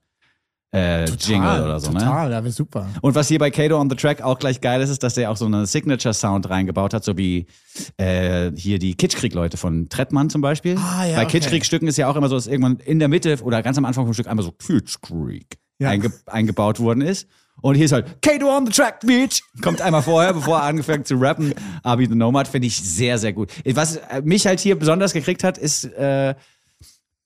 [0.73, 1.99] Äh, Jingle oder so, ne?
[1.99, 2.89] Total, ja, wäre super.
[2.99, 5.31] Und was hier bei Kato on the Track auch gleich geil ist, ist, dass der
[5.31, 7.47] auch so einen Signature-Sound reingebaut hat, so wie
[7.95, 10.75] äh, hier die Kitschkrieg-Leute von Trettmann zum Beispiel.
[10.77, 11.39] Ah, ja, bei okay.
[11.39, 14.03] Kitschkrieg-Stücken ist ja auch immer so, dass irgendwann in der Mitte oder ganz am Anfang
[14.03, 15.89] vom Stück einmal so Kitschkrieg Ja.
[15.89, 17.27] einge eingebaut worden ist.
[17.61, 19.41] Und hier ist halt Kato on the Track, bitch.
[19.61, 21.53] Kommt einmal vorher, bevor er angefangen zu rappen.
[21.83, 23.51] Abi the Nomad finde ich sehr, sehr gut.
[23.65, 26.35] Was mich halt hier besonders gekriegt hat, ist äh,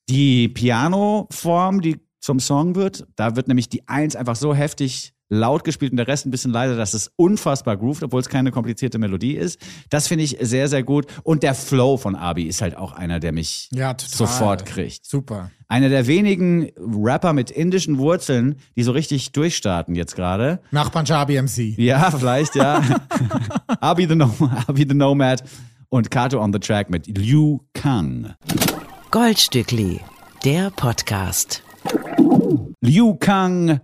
[0.09, 3.07] die Piano-Form, die zum Song wird.
[3.15, 6.51] Da wird nämlich die Eins einfach so heftig laut gespielt und der Rest ein bisschen
[6.51, 9.59] leiser, dass es unfassbar groovt, obwohl es keine komplizierte Melodie ist.
[9.89, 11.07] Das finde ich sehr, sehr gut.
[11.23, 15.05] Und der Flow von Abi ist halt auch einer, der mich Ja, sofort kriegt.
[15.05, 15.49] Super.
[15.69, 20.59] Einer der wenigen Rapper mit indischen Wurzeln, die so richtig durchstarten jetzt gerade.
[20.71, 21.77] Nach Punjabi MC.
[21.77, 22.83] Ja, vielleicht, ja.
[23.79, 24.19] Abi the,
[24.67, 25.43] Abi the Nomad
[25.87, 28.33] und Kato on the Track mit Liu Kang.
[29.11, 30.01] Goldstückli,
[30.43, 31.63] der Podcast.
[32.81, 33.79] Liu Kang,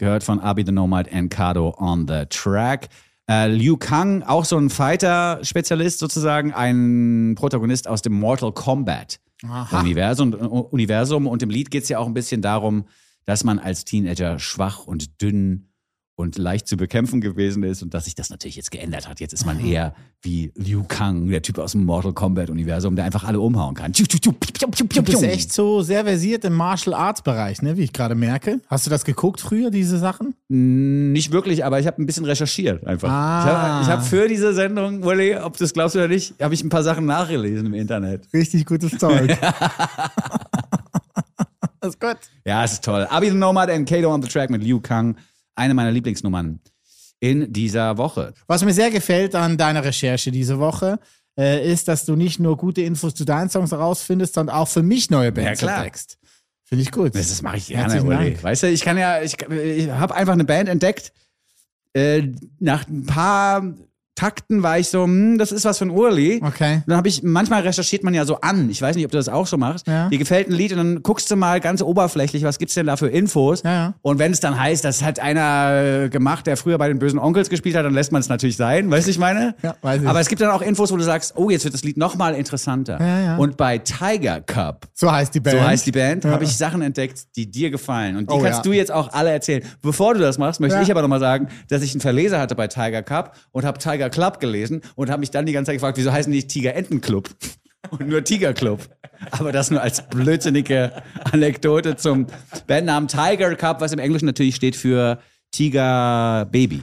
[0.00, 2.88] gehört von Abi the Nomad and Kato on the Track.
[3.28, 9.20] Äh, Liu Kang, auch so ein Fighter-Spezialist sozusagen, ein Protagonist aus dem Mortal Kombat
[9.72, 10.32] Universum.
[10.32, 11.26] Universum.
[11.26, 12.86] Und im Lied geht es ja auch ein bisschen darum,
[13.26, 15.69] dass man als Teenager schwach und dünn
[16.20, 19.20] und leicht zu bekämpfen gewesen ist und dass sich das natürlich jetzt geändert hat.
[19.20, 23.06] Jetzt ist man eher wie Liu Kang, der Typ aus dem Mortal Kombat Universum, der
[23.06, 23.92] einfach alle umhauen kann.
[23.92, 24.04] Du
[25.02, 28.60] bist echt so sehr versiert im Martial Arts Bereich, ne, wie ich gerade merke.
[28.68, 30.34] Hast du das geguckt früher, diese Sachen?
[30.48, 33.10] Nicht wirklich, aber ich habe ein bisschen recherchiert einfach.
[33.10, 33.80] Ah.
[33.82, 36.62] Ich habe hab für diese Sendung, Willi, ob du es glaubst oder nicht, habe ich
[36.62, 38.28] ein paar Sachen nachgelesen im Internet.
[38.32, 39.38] Richtig gutes Zeug.
[41.80, 42.18] das ist gut.
[42.44, 43.06] Ja, es ist toll.
[43.08, 45.16] Abi the Nomad and Kato on the Track mit Liu Kang.
[45.60, 46.58] Eine meiner Lieblingsnummern
[47.20, 48.32] in dieser Woche.
[48.46, 50.98] Was mir sehr gefällt an deiner Recherche diese Woche,
[51.38, 54.82] äh, ist, dass du nicht nur gute Infos zu deinen Songs herausfindest, sondern auch für
[54.82, 56.18] mich neue Bands Ja, entdeckst.
[56.64, 57.14] Finde ich gut.
[57.14, 58.42] Das, das mache ich gerne, Uli.
[58.42, 61.12] Weißt du, ich kann ja, ich, ich habe einfach eine Band entdeckt.
[61.92, 63.74] Äh, nach ein paar
[64.20, 66.42] Takten war ich so, hm, das ist was von Urli.
[66.44, 66.82] Okay.
[66.86, 68.68] Dann habe ich, manchmal recherchiert man ja so an.
[68.68, 69.86] Ich weiß nicht, ob du das auch so machst.
[69.86, 70.10] Ja.
[70.10, 72.96] Dir gefällt ein Lied und dann guckst du mal ganz oberflächlich, was gibt's denn da
[72.98, 73.62] für Infos?
[73.62, 73.94] Ja, ja.
[74.02, 77.18] Und wenn es dann heißt, das hat einer äh, gemacht, der früher bei den bösen
[77.18, 78.90] Onkels gespielt hat, dann lässt man es natürlich sein.
[78.90, 79.54] Weißt du, ich meine?
[79.62, 80.08] Ja, weiß ich.
[80.08, 82.16] Aber es gibt dann auch Infos, wo du sagst, oh, jetzt wird das Lied noch
[82.16, 82.98] mal interessanter.
[83.00, 83.36] Ja, ja.
[83.38, 85.58] Und bei Tiger Cup So heißt die Band.
[85.58, 86.32] so heißt die Band, Ja.
[86.32, 88.16] habe ich Sachen entdeckt, die dir gefallen.
[88.16, 88.62] Und die Oh, kannst ja.
[88.64, 89.62] du jetzt auch alle erzählen.
[89.80, 92.66] Bevor du das machst, möchte ich aber nochmal sagen, dass ich einen Verleser hatte bei
[92.66, 95.96] Tiger Cup und habe Tiger Club gelesen und habe mich dann die ganze Zeit gefragt,
[95.96, 97.30] wieso heißen die Tiger Enten Club?
[97.90, 98.88] und nur Tiger Club.
[99.30, 100.92] Aber das nur als blödsinnige
[101.32, 102.26] Anekdote zum
[102.66, 105.18] Bandnamen Tiger Cup, was im Englischen natürlich steht für
[105.50, 106.82] Tiger Baby.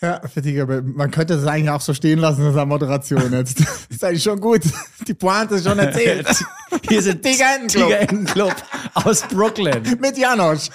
[0.00, 0.82] Ja, Baby.
[0.82, 3.60] Man könnte das eigentlich auch so stehen lassen in seiner Moderation jetzt.
[3.60, 4.62] Das ist eigentlich schon gut.
[5.08, 6.28] Die Pointe ist schon erzählt.
[6.88, 7.88] Hier sind Tiger Entenclub.
[7.88, 8.54] Tiger Entenclub
[8.94, 10.68] aus Brooklyn Mit Janosch.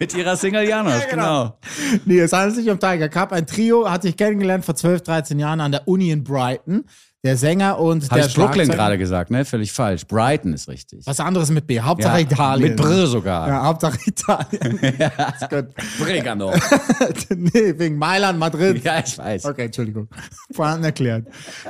[0.00, 1.58] mit ihrer Single Janos, genau.
[2.04, 3.32] Nee, es handelt sich um Tiger Cup.
[3.32, 6.84] Ein Trio hat sich kennengelernt vor 12, 13 Jahren an der Uni in Brighton.
[7.22, 9.44] Der Sänger und Habe der ich Brooklyn gerade gesagt, ne?
[9.44, 10.06] Völlig falsch.
[10.06, 11.06] Brighton ist richtig.
[11.06, 11.78] Was anderes mit B.
[11.78, 12.70] Hauptsache Italien.
[12.70, 13.46] Mit Brr sogar.
[13.46, 14.78] Ja, Hauptsache Italien.
[14.78, 15.66] ist gut.
[15.98, 16.50] Bregano.
[17.36, 18.82] nee, wegen Mailand, Madrid.
[18.82, 19.44] ja, ich weiß.
[19.44, 20.08] Okay, Entschuldigung.
[20.54, 21.26] Vorhin erklärt.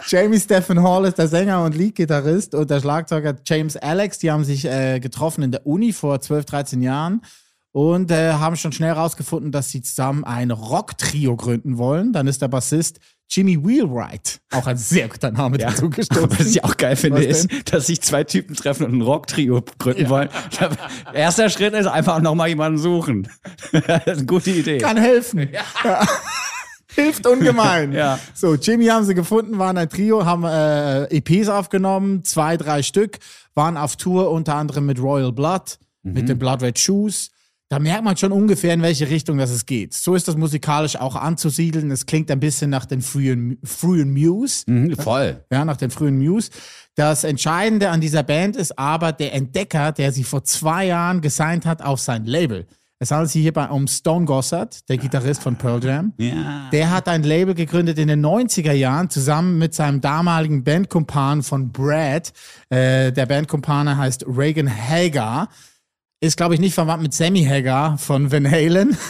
[0.06, 4.44] Jamie Stephen Hall ist der Sänger und Leadgitarrist und der Schlagzeuger James Alex, die haben
[4.44, 7.22] sich äh, getroffen in der Uni vor 12, 13 Jahren
[7.72, 12.12] und äh, haben schon schnell herausgefunden, dass sie zusammen ein Rock-Trio gründen wollen.
[12.12, 13.00] Dann ist der Bassist
[13.30, 16.46] Jimmy Wheelwright, auch ein sehr guter Name dazu Aber was gestoßen.
[16.48, 20.28] ich auch geil finde, ist, dass sich zwei Typen treffen und ein Rock-Trio gründen wollen.
[21.14, 23.28] Erster Schritt ist einfach nochmal jemanden suchen.
[23.72, 24.78] das ist eine gute Idee.
[24.78, 25.48] Kann helfen.
[25.52, 25.62] Ja.
[26.96, 27.92] Hilft ungemein.
[27.92, 28.18] Ja.
[28.34, 33.18] So, Jimmy haben sie gefunden, waren ein Trio, haben äh, EPs aufgenommen, zwei, drei Stück,
[33.54, 37.30] waren auf Tour unter anderem mit Royal Blood, mit den Blood Red Shoes.
[37.70, 39.94] Da merkt man schon ungefähr, in welche Richtung das es geht.
[39.94, 41.92] So ist das musikalisch auch anzusiedeln.
[41.92, 44.64] Es klingt ein bisschen nach den frühen, frühen Muse.
[44.66, 45.44] Mhm, voll.
[45.52, 46.50] Ja, nach den frühen Muse.
[46.96, 51.64] Das Entscheidende an dieser Band ist aber der Entdecker, der sie vor zwei Jahren gesigned
[51.64, 52.66] hat auf sein Label.
[52.98, 56.12] Es handelt sich hierbei um Stone Gossard, der Gitarrist von Pearl Jam.
[56.18, 56.68] Ja.
[56.72, 61.70] Der hat ein Label gegründet in den 90er Jahren zusammen mit seinem damaligen Bandkumpan von
[61.70, 62.32] Brad.
[62.68, 65.48] Äh, der Bandkumpane heißt Reagan Hagar.
[66.20, 68.96] Ist, glaube ich, nicht verwandt mit Sammy Hagar von Van Halen.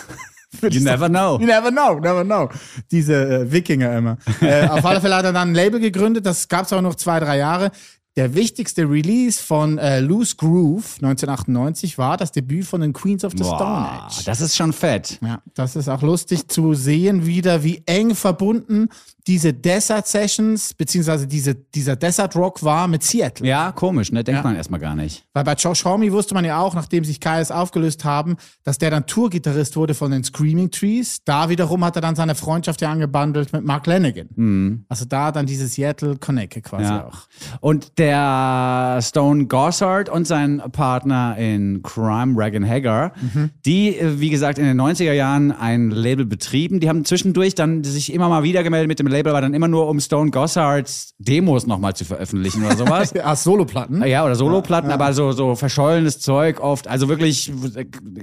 [0.62, 1.38] You never know.
[1.40, 2.49] You never know, never know.
[2.90, 4.18] Diese äh, Wikinger immer.
[4.40, 6.96] äh, auf alle Fälle hat er dann ein Label gegründet, das gab es auch noch
[6.96, 7.70] zwei, drei Jahre.
[8.16, 13.33] Der wichtigste Release von äh, Loose Groove 1998 war das Debüt von den Queens of
[13.33, 14.25] the Stone Boah, Age.
[14.25, 15.20] das ist schon fett.
[15.23, 18.88] Ja, das ist auch lustig zu sehen, wieder wie eng verbunden
[19.27, 23.47] diese Desert Sessions, beziehungsweise diese, dieser Desert Rock war mit Seattle.
[23.47, 24.25] Ja, komisch, ne?
[24.25, 24.43] Denkt Ja.
[24.45, 25.25] man erstmal gar nicht.
[25.35, 28.91] Weil bei Josh Homme wusste man ja auch, nachdem sich KS aufgelöst haben, dass der
[28.91, 31.19] dann Tourgitarrist wurde von den Screaming Trees.
[31.25, 34.85] Da wiederum hat er dann seine Freundschaft ja angebandelt mit Mark Lanigan.
[34.89, 37.07] Also da dann dieses Seattle Connect quasi Ja.
[37.07, 37.29] auch.
[37.61, 43.51] Und der Stone Gossard und sein Partner in Crime, Reagan Hagar, Mhm.
[43.65, 46.81] die, äh, wie gesagt, in den 90er Jahren ein Label betrieben.
[46.81, 49.68] Die haben zwischendurch dann sich immer mal wieder gemeldet mit dem Label, aber dann immer
[49.68, 53.12] nur, um Stone Gossards Demos nochmal zu veröffentlichen oder sowas.
[53.20, 54.03] Ja, Soloplatten.
[54.05, 56.88] Ja, oder Soloplatten, aber so, so verschollenes Zeug oft.
[56.88, 57.53] Also wirklich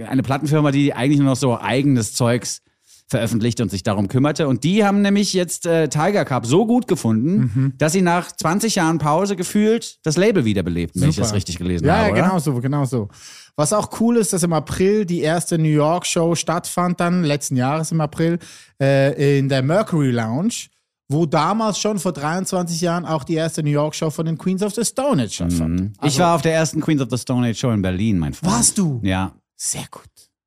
[0.07, 2.61] eine Plattenfirma, die eigentlich nur noch so eigenes Zeugs
[3.09, 4.47] veröffentlicht und sich darum kümmerte.
[4.47, 8.75] Und die haben nämlich jetzt äh, Tiger Cup so gut gefunden, dass sie nach 20
[8.75, 12.07] Jahren Pause gefühlt das Label wiederbelebten, wenn ich das richtig gelesen ja, habe.
[12.07, 12.21] Ja, oder?
[12.21, 13.07] genau so, genau so.
[13.55, 17.55] Was auch cool ist, dass im April die erste New York Show stattfand, dann letzten
[17.55, 18.39] Jahres im April,
[18.79, 20.67] äh, in der Mercury Lounge,
[21.09, 24.61] wo damals schon vor 23 Jahren auch die erste New York Show von den Queens
[24.61, 25.93] of the Stone Age stattfand.
[26.03, 28.53] ich war auf der ersten Queens of the Stone Age Show in Berlin, mein Freund.
[28.53, 28.99] Warst du?
[29.03, 29.33] Ja.
[29.55, 30.03] Sehr gut.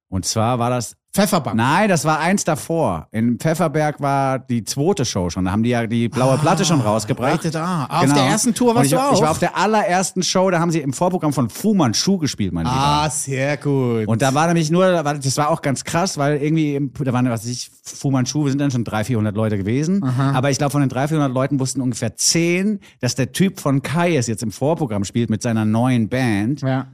[0.08, 1.56] Und zwar war das Pfefferbank.
[1.56, 3.08] Nein, das war eins davor.
[3.10, 5.44] In Pfefferberg war die zweite Show schon.
[5.44, 7.32] Da haben die ja die blaue Platte schon rausgebracht.
[7.44, 7.86] Rated R.
[7.90, 9.14] Auf der ersten Tour warst ich, du auch?
[9.14, 12.52] Ich war auf der allerersten Show, da haben sie im Vorprogramm von Fu Manchu gespielt,
[12.52, 12.76] mein Lieber.
[12.76, 14.06] Ah, sehr gut.
[14.06, 17.28] Und da war nämlich nur, das war auch ganz krass, weil irgendwie, im- da waren,
[17.28, 20.04] was weiß ich, Fu Manchu, wir sind dann schon 300, 400 Leute gewesen.
[20.04, 23.82] Aber ich glaube, von den 300, 400 Leuten wussten ungefähr 10, dass der Typ von
[23.82, 26.60] Kai es jetzt im Vorprogramm spielt mit seiner neuen Band.
[26.62, 26.86] ja.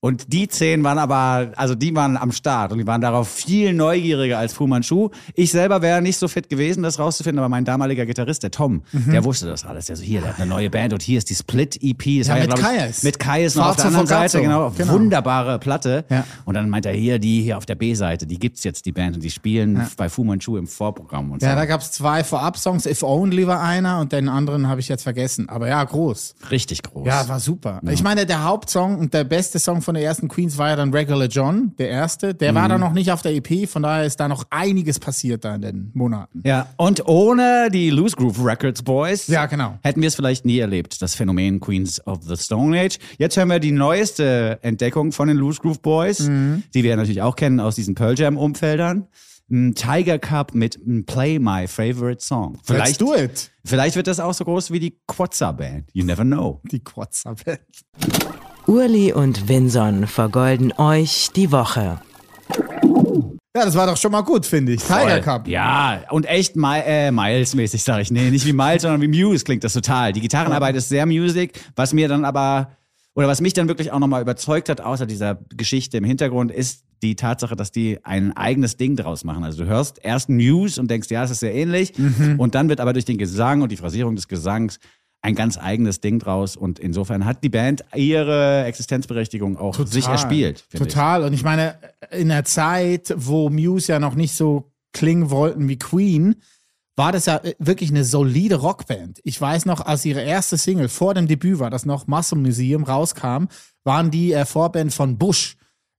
[0.00, 3.72] Und die zehn waren aber, also die waren am Start und die waren darauf viel
[3.72, 5.08] neugieriger als Fu Manchu.
[5.34, 8.82] Ich selber wäre nicht so fit gewesen, das rauszufinden, aber mein damaliger Gitarrist, der Tom,
[8.92, 9.10] Mhm.
[9.12, 9.86] der wusste das alles.
[9.86, 12.06] Der so, hier, der hat eine neue Band und hier ist die Split-EP.
[12.22, 13.02] Ja, mit Kaius.
[13.02, 14.06] Mit Kaius noch auf der anderen.
[14.06, 14.92] Seite, genau, Genau.
[14.92, 16.04] Wunderbare Platte.
[16.10, 16.24] Ja.
[16.44, 19.16] Und dann meint er, hier, die hier auf der B-Seite, die gibt's jetzt, die Band.
[19.16, 21.56] Und die spielen bei Fu Manchu im Vorprogramm und Ja, so.
[21.56, 22.84] da gab es zwei Vorab-Songs.
[22.86, 25.48] If Only war einer und den anderen habe ich jetzt vergessen.
[25.48, 26.34] Aber ja, groß.
[26.50, 27.06] Richtig groß.
[27.06, 27.80] Ja, war super.
[27.90, 30.92] Ich meine, der Hauptsong und der beste Song von der ersten Queens war ja dann
[30.92, 32.34] Regular John, der erste.
[32.34, 32.56] Der Mhm.
[32.56, 35.54] war dann noch nicht auf der EP, von daher ist da noch einiges passiert da
[35.54, 36.42] in den Monaten.
[36.44, 39.78] Ja, und ohne die Loose Groove Records Boys Ja, genau.
[39.82, 42.98] hätten wir es vielleicht nie erlebt, das Phänomen Queens of the Stone Age.
[43.16, 46.64] Jetzt hören wir die neueste Entdeckung von den Loose Groove Boys, Mhm.
[46.74, 49.06] die wir natürlich auch kennen aus diesen Pearl Jam Umfeldern.
[49.48, 52.54] Ein Tiger Cup mit ein Play My Favorite Song.
[52.54, 53.52] Let's Vielleicht, do it.
[53.64, 55.84] vielleicht wird das auch so groß wie die Quotza Band.
[55.92, 56.60] You never know.
[56.72, 57.60] Die WhatsApp.
[58.66, 62.00] Urli und Vinson vergolden euch die Woche.
[63.54, 64.82] Ja, das war doch schon mal gut, finde ich.
[64.82, 65.20] Tiger Voll.
[65.20, 65.48] Cup.
[65.48, 68.10] Ja, und echt Mi äh, Miles-mäßig, sag ich.
[68.10, 70.12] Nee, nicht wie Miles, sondern wie Muse klingt das total.
[70.12, 72.72] Die Gitarrenarbeit ist sehr Music, was mir dann aber,
[73.14, 76.84] oder was mich dann wirklich auch nochmal überzeugt hat, außer dieser Geschichte im Hintergrund, ist
[77.02, 79.44] die Tatsache, dass die ein eigenes Ding draus machen.
[79.44, 81.92] Also du hörst erst Muse und denkst, ja, es ist sehr ähnlich.
[82.36, 84.80] Und dann wird aber durch den Gesang und die Phrasierung des Gesangs
[85.26, 86.56] ein ganz eigenes Ding draus.
[86.56, 90.64] Und insofern hat die Band ihre Existenzberechtigung auch sich erspielt.
[90.68, 90.94] finde ich.
[90.94, 91.24] Total.
[91.24, 91.78] Und ich meine,
[92.10, 96.36] in der Zeit, wo Muse ja noch nicht so klingen wollten wie Queen,
[96.94, 99.20] war das ja äh, wirklich eine solide Rockband.
[99.24, 102.84] Ich weiß noch, als ihre erste Single vor dem Debüt war, das noch Muscle Museum
[102.84, 103.46] rauskam,
[103.82, 105.56] waren die äh, Vorband von Bush.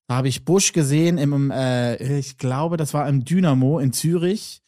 [0.07, 4.61] Da habe ich Bush gesehen im, äh, ich glaube, das war im Dynamo in Zürich.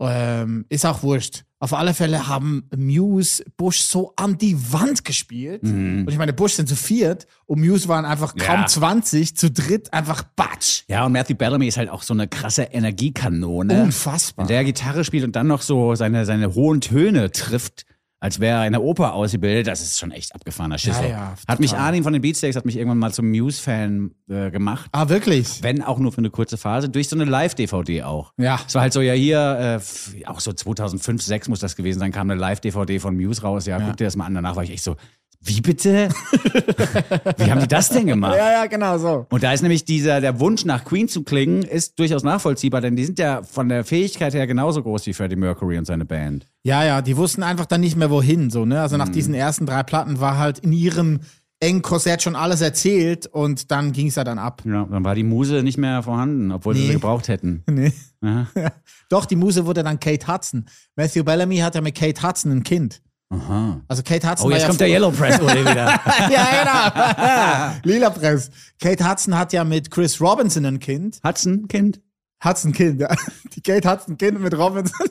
[0.00, 1.44] Ähm, ist auch wurscht.
[1.64, 5.62] Auf alle Fälle haben Muse Bush so an die Wand gespielt.
[5.62, 8.66] Und ich meine, Bush sind zu viert und Muse waren einfach kaum Ja.
[8.66, 10.82] 20, zu dritt einfach Batsch.
[10.88, 13.82] Ja, und Matthew Bellamy ist halt auch so eine krasse Energiekanone.
[13.84, 14.44] Unfassbar.
[14.46, 17.86] Wenn der Gitarre spielt und dann noch so seine, seine hohen Töne trifft,
[18.24, 20.96] als wäre er in der Oper ausgebildet, das ist schon echt abgefahrener Schiss.
[21.02, 21.76] Ja, ja, hat mich.
[21.76, 24.88] Arnim von den Beatsteaks, hat mich irgendwann mal zum Muse-Fan äh, gemacht.
[24.92, 25.62] Ah, wirklich?
[25.62, 28.32] Wenn auch nur für eine kurze Phase, durch so eine Live-DVD auch.
[28.38, 28.58] Ja.
[28.66, 32.12] Es war halt so, ja hier, äh, auch so 2005, 2006 muss das gewesen sein,
[32.12, 33.66] kam eine Live-DVD von Muse raus.
[33.66, 34.32] Ja, guck dir das mal an.
[34.32, 34.96] Danach war ich echt so,
[35.40, 36.08] wie bitte?
[37.38, 38.36] wie haben die das denn gemacht?
[38.36, 39.26] Ja, ja, genau so.
[39.30, 42.96] Und da ist nämlich dieser, der Wunsch nach Queen zu klingen, ist durchaus nachvollziehbar, denn
[42.96, 46.46] die sind ja von der Fähigkeit her genauso groß wie Freddie Mercury und seine Band.
[46.62, 48.80] Ja, ja, die wussten einfach dann nicht mehr wohin, so, ne?
[48.80, 49.12] Also nach Mhm.
[49.12, 51.20] diesen ersten drei Platten war halt in ihrem
[51.60, 54.62] engen Korsett schon alles erzählt und dann ging es ja dann ab.
[54.66, 56.86] Ja, dann war die Muse nicht mehr vorhanden, obwohl sie Nee.
[56.88, 57.62] sie gebraucht hätten.
[57.70, 57.92] Nee.
[58.22, 58.46] Ja.
[59.08, 60.66] Doch, die Muse wurde dann Kate Hudson.
[60.96, 63.00] Matthew Bellamy hat ja mit Kate Hudson ein Kind.
[63.36, 63.80] Aha.
[63.88, 65.86] Also Kate Hudson Oh, jetzt ja kommt der Yellow Press Uli wieder.
[66.30, 67.80] ja, genau.
[67.94, 68.50] Lila Press.
[68.80, 71.20] Kate Hudson hat ja mit Chris Robinson ein Kind.
[71.26, 72.00] Hudson, Kind.
[72.44, 73.14] Hudson Kind, ja.
[73.54, 75.06] Die Kate Hudson Kind mit Robinson.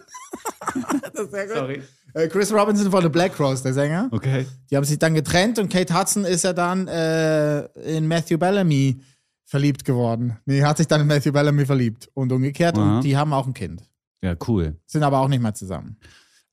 [1.13, 1.55] das ist sehr gut.
[1.55, 1.81] Sorry.
[2.13, 4.07] Äh, Chris Robinson von The Black Rose, der Sänger.
[4.12, 4.45] Okay.
[4.69, 9.01] Die haben sich dann getrennt und Kate Hudson ist ja dann äh, in Matthew Bellamy
[9.45, 10.38] verliebt geworden.
[10.45, 12.97] Nee, hat sich dann in Matthew Bellamy verliebt und umgekehrt Aha.
[12.97, 13.83] und die haben auch ein Kind.
[14.21, 14.77] Ja, cool.
[14.86, 15.97] Sind aber auch nicht mehr zusammen.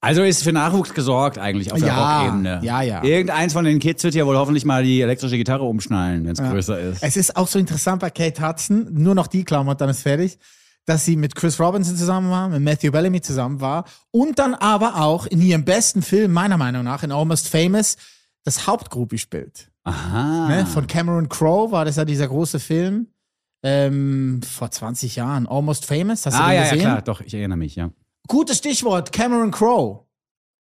[0.03, 2.61] Also ist für Nachwuchs gesorgt eigentlich auf der Ja, Rockebene.
[2.63, 3.05] ja, ja.
[3.05, 6.39] Irgendeins von den Kids wird ja wohl hoffentlich mal die elektrische Gitarre umschnallen, wenn es
[6.39, 7.03] größer ist.
[7.03, 10.39] Es ist auch so interessant bei Kate Hudson, nur noch die Klammert, dann ist fertig,
[10.87, 14.97] dass sie mit Chris Robinson zusammen war, mit Matthew Bellamy zusammen war und dann aber
[15.03, 17.97] auch in ihrem besten Film, meiner Meinung nach, in Almost Famous,
[18.45, 19.71] das Hauptgroupie spielt.
[19.85, 20.49] Aha.
[20.49, 20.67] Ne?
[20.67, 23.09] Von Cameron Crowe war das ja dieser große Film
[23.63, 25.47] ähm, vor 20 Jahren.
[25.47, 26.81] Almost Famous, hast du ah, den ja, ja, gesehen?
[26.81, 27.91] klar, doch, ich erinnere mich, ja.
[28.28, 30.06] Gutes Stichwort, Cameron Crowe.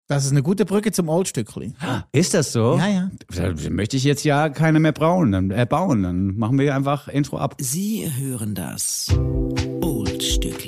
[0.07, 1.75] Das ist eine gute Brücke zum Oldstückli.
[2.11, 2.79] Ist das so?
[2.79, 3.11] Ja, ja.
[3.35, 6.01] Da möchte ich jetzt ja keine mehr brauen, dann, äh, bauen.
[6.01, 7.55] Dann machen wir einfach Intro ab.
[7.59, 9.15] Sie hören das
[9.81, 10.58] Oldstückli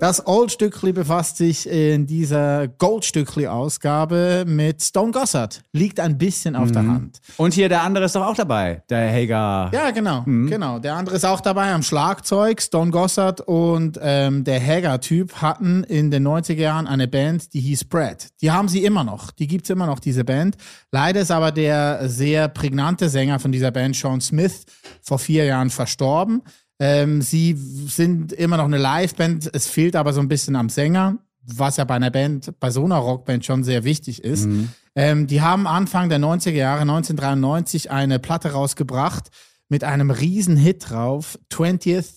[0.00, 5.60] Das Oldstückli befasst sich in dieser Goldstückli-Ausgabe mit Stone Gossard.
[5.72, 7.18] Liegt ein bisschen auf der Hand.
[7.36, 9.70] Und hier der andere ist doch auch dabei, der Hager.
[9.72, 10.78] Ja, genau, genau.
[10.78, 12.62] Der andere ist auch dabei am Schlagzeug.
[12.62, 17.86] Stone Gossard und ähm, der Hager-Typ hatten in den 90er Jahren eine Band, die hieß
[17.86, 18.28] Brad.
[18.40, 19.32] Die haben sie immer noch.
[19.32, 20.56] Die gibt's immer noch, diese Band.
[20.92, 24.64] Leider ist aber der sehr prägnante Sänger von dieser Band, Sean Smith,
[25.02, 26.42] vor vier Jahren verstorben.
[26.78, 29.50] Ähm, sie sind immer noch eine Liveband.
[29.52, 32.84] Es fehlt aber so ein bisschen am Sänger, was ja bei einer Band, bei so
[32.84, 34.46] einer Rockband schon sehr wichtig ist.
[34.94, 39.30] Ähm, die haben Anfang der 90er Jahre, 1993, eine Platte rausgebracht
[39.68, 42.14] mit einem riesen Hit drauf, 20th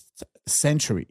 [0.47, 1.07] Century.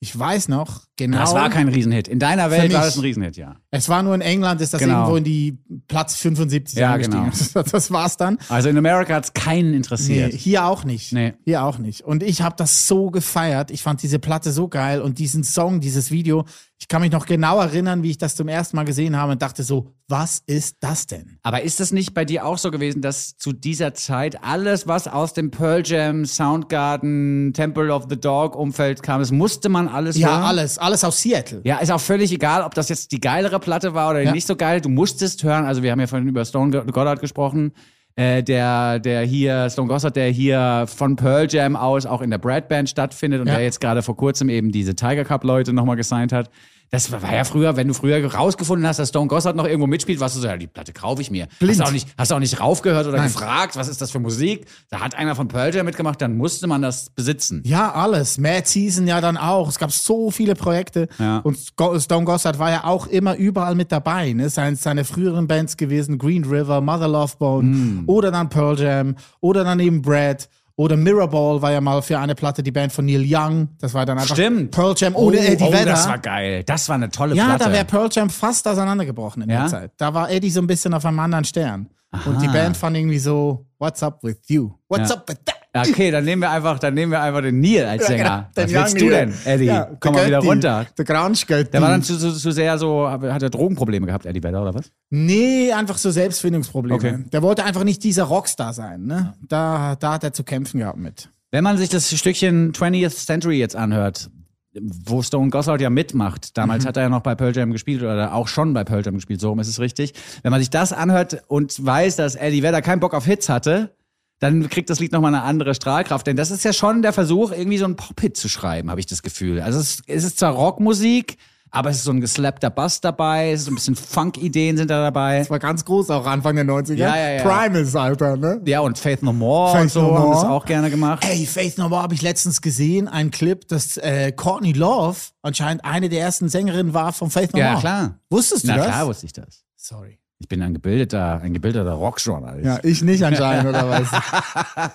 [0.00, 1.18] Ich weiß noch genau.
[1.18, 2.08] Das war kein Riesenhit.
[2.08, 3.56] In deiner Welt war das ein Riesenhit, ja.
[3.70, 4.94] es war nur in England, ist das Genau.
[5.00, 7.30] irgendwo in die Platz 75 Ja, angestiegen.
[7.30, 7.62] genau.
[7.72, 8.38] Das war's dann.
[8.48, 10.32] Also in Amerika hat es keinen Nee, interessiert.
[10.34, 11.12] hier auch nicht.
[11.12, 11.34] Nee.
[11.44, 12.02] Hier auch nicht.
[12.02, 13.70] Und ich habe das so gefeiert.
[13.70, 16.44] Ich fand diese Platte so geil und diesen Song, dieses Video.
[16.78, 19.40] Ich kann mich noch genau erinnern, wie ich das zum ersten Mal gesehen habe und
[19.40, 21.38] dachte so, was ist das denn?
[21.42, 25.08] Aber ist das nicht bei dir auch so gewesen, dass zu dieser Zeit alles, was
[25.08, 30.16] aus dem Pearl Jam, Soundgarden, Temple of the Dog Umfeld kam, das musste man alles
[30.18, 30.42] Ja, hören?
[30.42, 31.60] alles, alles aus Seattle.
[31.64, 34.32] Ja, ist auch völlig egal, ob das jetzt die geilere Platte war oder die Ja.
[34.32, 34.80] nicht so geil.
[34.80, 35.64] Du musstest hören.
[35.66, 37.72] Also wir haben ja vorhin über Stone Go- Goddard gesprochen.
[38.18, 42.38] Äh, der, der hier, Stone Gossard, der hier von Pearl Jam aus auch in der
[42.38, 43.56] Brad Band stattfindet und Ja.
[43.56, 46.48] der jetzt gerade vor kurzem eben diese Tiger Cup Leute nochmal gesigned hat.
[46.90, 50.20] Das war ja früher, wenn du früher rausgefunden hast, dass Stone Gossard noch irgendwo mitspielt,
[50.20, 51.48] warst du so, ja, die Platte kaufe ich mir.
[51.58, 51.72] Blind.
[51.72, 53.26] Hast du auch nicht, hast auch nicht raufgehört oder Nein.
[53.26, 54.66] gefragt, was ist das für Musik?
[54.90, 57.62] Da hat einer von Pearl Jam mitgemacht, dann musste man das besitzen.
[57.66, 58.38] Ja, alles.
[58.38, 59.68] Mad Season ja dann auch.
[59.68, 61.08] Es gab so viele Projekte.
[61.18, 61.38] Ja.
[61.38, 64.32] Und Stone Gossard war ja auch immer überall mit dabei.
[64.32, 64.48] Ne?
[64.48, 68.04] Seine, seine früheren Bands gewesen, Green River, Mother Love Bone Mm.
[68.06, 72.34] oder dann Pearl Jam oder dann eben Brad Oder Mirrorball war ja mal für eine
[72.34, 73.68] Platte die Band von Neil Young.
[73.78, 74.72] Das war dann einfach Stimmt.
[74.72, 75.86] Pearl Jam ohne Eddie oh, Vedder.
[75.92, 76.64] das war geil.
[76.64, 77.64] Das war eine tolle ja, Platte.
[77.64, 79.60] da wäre Pearl Jam fast auseinandergebrochen in Ja?
[79.62, 79.92] der Zeit.
[79.96, 81.88] Da war Eddie so ein bisschen auf einem anderen Stern.
[82.26, 82.52] Und die Aha.
[82.52, 84.70] Band fand irgendwie so, what's up with you?
[84.88, 85.16] What's Ja.
[85.16, 85.55] up with that?
[85.82, 88.50] Okay, dann nehmen wir einfach, dann nehmen wir einfach den Neil als Sänger.
[88.56, 89.64] Den Was willst du denn, Eddie?
[89.66, 90.86] Ja, Komm mal wieder runter.
[90.96, 91.70] Der Grunge-Götti.
[91.70, 94.74] Der war dann zu, zu, zu sehr so, hat er Drogenprobleme gehabt, Eddie Vedder, oder
[94.74, 94.90] was?
[95.10, 96.94] Nee, einfach so Selbstfindungsprobleme.
[96.96, 97.18] Okay.
[97.32, 99.04] Der wollte einfach nicht dieser Rockstar sein.
[99.06, 99.34] Ne?
[99.48, 101.28] Da, da hat er zu kämpfen gehabt mit.
[101.50, 104.30] Wenn man sich das Stückchen 20th Century jetzt anhört,
[104.78, 106.88] wo Stone Gossard ja mitmacht, damals Mhm.
[106.88, 109.40] hat er ja noch bei Pearl Jam gespielt oder auch schon bei Pearl Jam gespielt,
[109.40, 110.12] so rum ist es richtig.
[110.42, 113.94] Wenn man sich das anhört und weiß, dass Eddie Vedder keinen Bock auf Hits hatte,
[114.38, 116.26] dann kriegt das Lied nochmal eine andere Strahlkraft.
[116.26, 119.06] Denn das ist ja schon der Versuch, irgendwie so einen Pop-Hit zu schreiben, habe ich
[119.06, 119.60] das Gefühl.
[119.60, 121.38] Also es, es ist zwar Rockmusik,
[121.70, 124.88] aber es ist so ein geslappter Bass dabei, es ist so ein bisschen Funk-Ideen sind
[124.90, 125.40] da dabei.
[125.40, 126.94] Das war ganz groß auch Anfang der 90er.
[126.94, 127.42] Ja, ja, ja.
[127.42, 128.62] Primus, Alter, ne?
[128.64, 130.52] Ja, und Faith No More Faith und so No haben das More.
[130.52, 131.24] auch gerne gemacht.
[131.28, 135.84] Ey, Faith No More habe ich letztens gesehen, einen Clip, dass äh, Courtney Love anscheinend
[135.84, 137.80] eine der ersten Sängerinnen war von Faith No Ja, More.
[137.80, 138.20] klar.
[138.30, 138.86] Wusstest du Na das?
[138.86, 139.64] klar wusste ich das.
[139.76, 140.18] Sorry.
[140.38, 142.66] Ich bin ein gebildeter, ein gebildeter Rockjournalist.
[142.66, 144.92] Ja, ich nicht anscheinend, oder was?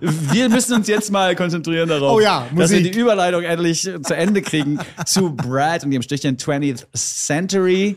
[0.32, 4.16] Wir müssen uns jetzt mal konzentrieren darauf, Oh ja, dass wir die Überleitung endlich zu
[4.16, 7.96] Ende kriegen zu Brad und ihrem Stückchen 20th Century.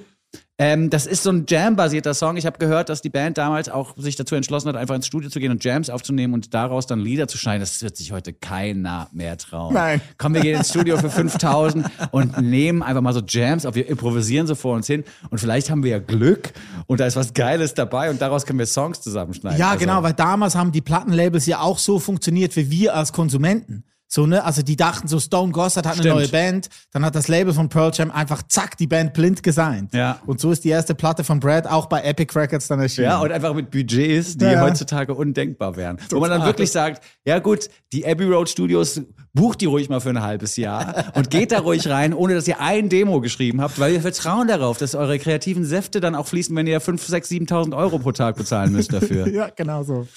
[0.60, 2.36] Ähm, das ist so ein Jam-basierter Song.
[2.36, 5.30] Ich habe gehört, dass die Band damals auch sich dazu entschlossen hat, einfach ins Studio
[5.30, 7.60] zu gehen und Jams aufzunehmen und daraus dann Lieder zu schneiden.
[7.60, 9.76] Das wird sich heute keiner mehr trauen.
[9.76, 10.02] Nein.
[10.18, 13.76] Komm, wir gehen ins Studio für 5000 und nehmen einfach mal so Jams auf.
[13.76, 16.54] Wir improvisieren so vor uns hin und vielleicht haben wir ja Glück
[16.88, 19.60] und da ist was Geiles dabei und daraus können wir Songs zusammenschneiden.
[19.60, 23.14] Ja, Also- genau, weil damals haben die Plattenlabels ja auch so funktioniert wie wir als
[23.14, 23.84] Konsumenten.
[24.08, 24.44] So, ne?
[24.44, 26.16] Also die dachten so, Stone Gossard hat eine Stimmt.
[26.16, 29.94] neue Band, dann hat das Label von Pearl Jam einfach zack die Band blind gesigned.
[29.94, 30.20] Ja.
[30.26, 33.08] Und so ist die erste Platte von Brad auch bei Epic Records dann erschienen.
[33.08, 35.98] Ja, und einfach mit Budgets, die Ja, heutzutage undenkbar wären.
[36.10, 39.02] Wo man dann wirklich sagt, ja gut, die Abbey Road Studios,
[39.34, 42.48] bucht die ruhig mal für ein halbes Jahr und geht da ruhig rein, ohne dass
[42.48, 46.28] ihr ein Demo geschrieben habt, weil wir vertrauen darauf, dass eure kreativen Säfte dann auch
[46.28, 49.28] fließen, wenn ihr 5, 6, 7.000 Euro pro Tag bezahlen müsst dafür.
[49.32, 50.08] ja, genau so.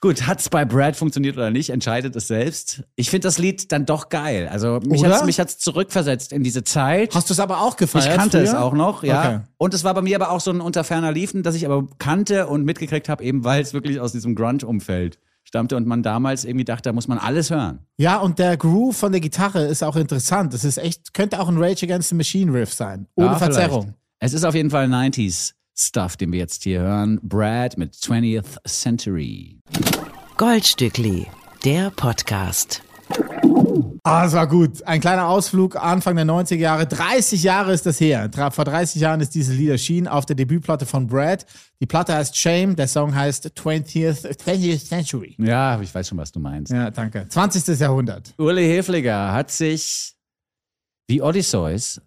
[0.00, 2.84] Gut, hat's bei Brad funktioniert oder nicht, entscheidet es selbst.
[2.94, 4.48] Ich finde das Lied dann doch geil.
[4.48, 5.14] Also mich Oder?
[5.14, 7.16] hat's, mich hat's zurückversetzt in diese Zeit.
[7.16, 8.06] Hast du es aber auch gefeiert?
[8.06, 8.62] Ich kannte es früher?
[8.62, 9.20] auch noch, ja.
[9.20, 9.40] Okay.
[9.56, 11.88] Und es war bei mir aber auch so ein unter ferner Liefen, dass ich aber
[11.98, 16.44] kannte und mitgekriegt habe, eben weil es wirklich aus diesem Grunge-Umfeld stammte und man damals
[16.44, 17.80] irgendwie dachte, da muss man alles hören.
[17.96, 20.54] Ja, und der Groove von der Gitarre ist auch interessant.
[20.54, 23.08] Das ist echt, könnte auch ein Rage Against the Machine Riff sein.
[23.16, 23.82] Ohne Ja, Verzerrung.
[23.82, 23.98] vielleicht.
[24.20, 27.20] Es ist auf jeden Fall 90s Stuff, den wir jetzt hier hören.
[27.22, 29.60] Brad mit 20th Century.
[30.36, 31.26] Goldstückli,
[31.64, 32.82] der Podcast.
[34.02, 34.82] Ah, es war gut.
[34.84, 36.86] Ein kleiner Ausflug Anfang der 90er Jahre.
[36.86, 38.30] 30 Jahre ist das her.
[38.52, 41.44] Vor 30 Jahren ist dieses Lied erschienen auf der Debütplatte von Brad.
[41.80, 45.36] Die Platte heißt Shame, der Song heißt 20th, 20th Century.
[45.38, 46.72] Ja, ich weiß schon, was du meinst.
[46.72, 47.26] Ja, danke.
[47.28, 47.78] 20.
[47.78, 48.34] Jahrhundert.
[48.38, 50.14] Uli Hefliger hat sich
[51.06, 52.00] wie Odysseus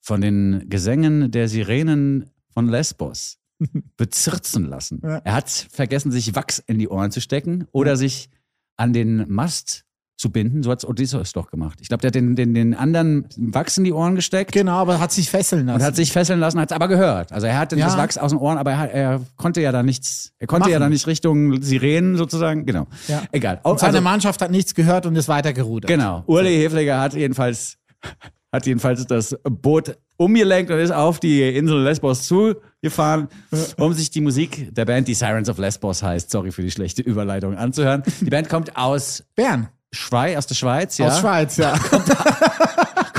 [0.00, 3.38] von den Gesängen der Sirenen von Lesbos
[3.96, 5.00] bezirzen lassen.
[5.02, 5.18] Ja.
[5.24, 8.28] Er hat vergessen, sich Wachs in die Ohren zu stecken oder sich
[8.76, 9.84] an den Mast
[10.16, 10.62] zu binden.
[10.62, 11.78] So hat Odysseus doch gemacht.
[11.80, 14.52] Ich glaube, der hat den, den, den anderen Wachs in die Ohren gesteckt.
[14.52, 15.80] Genau, aber hat sich fesseln lassen.
[15.80, 17.32] Und hat sich fesseln lassen, hat es aber gehört.
[17.32, 17.86] Also er hatte Ja.
[17.86, 20.78] das Wachs aus den Ohren, aber er, er konnte ja da nichts, er konnte ja
[20.78, 20.86] Machen.
[20.86, 22.86] da nicht Richtung Sirenen sozusagen, genau.
[23.08, 23.22] Ja.
[23.32, 23.60] Egal.
[23.64, 25.88] und seine Also- Mannschaft hat nichts gehört und ist weitergerudert.
[25.88, 26.22] Genau.
[26.26, 27.78] Uli Hefliger hat jedenfalls,
[28.52, 33.28] hat jedenfalls das Boot umgelenkt und ist auf die Insel Lesbos zugefahren,
[33.76, 37.02] um sich die Musik der Band, die Sirens of Lesbos heißt, sorry für die schlechte
[37.02, 38.02] Überleitung, anzuhören.
[38.20, 39.68] Die Band kommt aus Bern.
[39.94, 41.08] Schweiz, aus der Schweiz, ja.
[41.08, 41.74] Aus Schweiz, ja.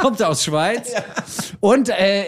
[0.03, 0.93] kommt aus Schweiz
[1.61, 2.25] und äh,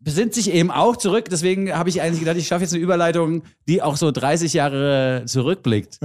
[0.00, 1.26] besinnt sich eben auch zurück.
[1.30, 5.24] Deswegen habe ich eigentlich gedacht, ich schaffe jetzt eine Überleitung, die auch so 30 Jahre
[5.26, 5.98] zurückblickt.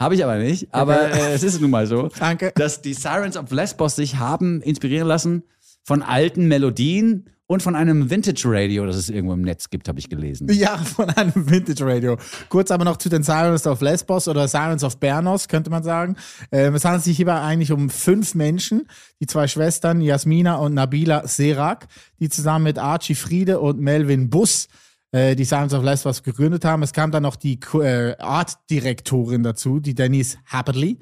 [0.00, 0.72] Habe ich aber nicht.
[0.72, 2.52] Aber äh, es ist nun mal so, Danke.
[2.54, 5.42] dass die Sirens of Lesbos sich haben inspirieren lassen
[5.84, 10.08] von alten Melodien und von einem Vintage-Radio, das es irgendwo im Netz gibt, habe ich
[10.08, 10.48] gelesen.
[10.50, 12.16] Ja, von einem Vintage Radio.
[12.48, 16.16] Kurz aber noch zu den Sirens of Lesbos oder Sirens of Bernos, könnte man sagen.
[16.50, 18.88] Ähm, es handelt sich hierbei eigentlich um fünf Menschen,
[19.20, 21.86] die zwei Schwestern, Jasmina und Nabila Serak,
[22.18, 24.68] die zusammen mit Archie Friede und Melvin Bus
[25.12, 26.82] äh, die Sirens of Lesbos gegründet haben.
[26.82, 30.98] Es kam dann noch die äh, Artdirektorin dazu, die Denise Haberly.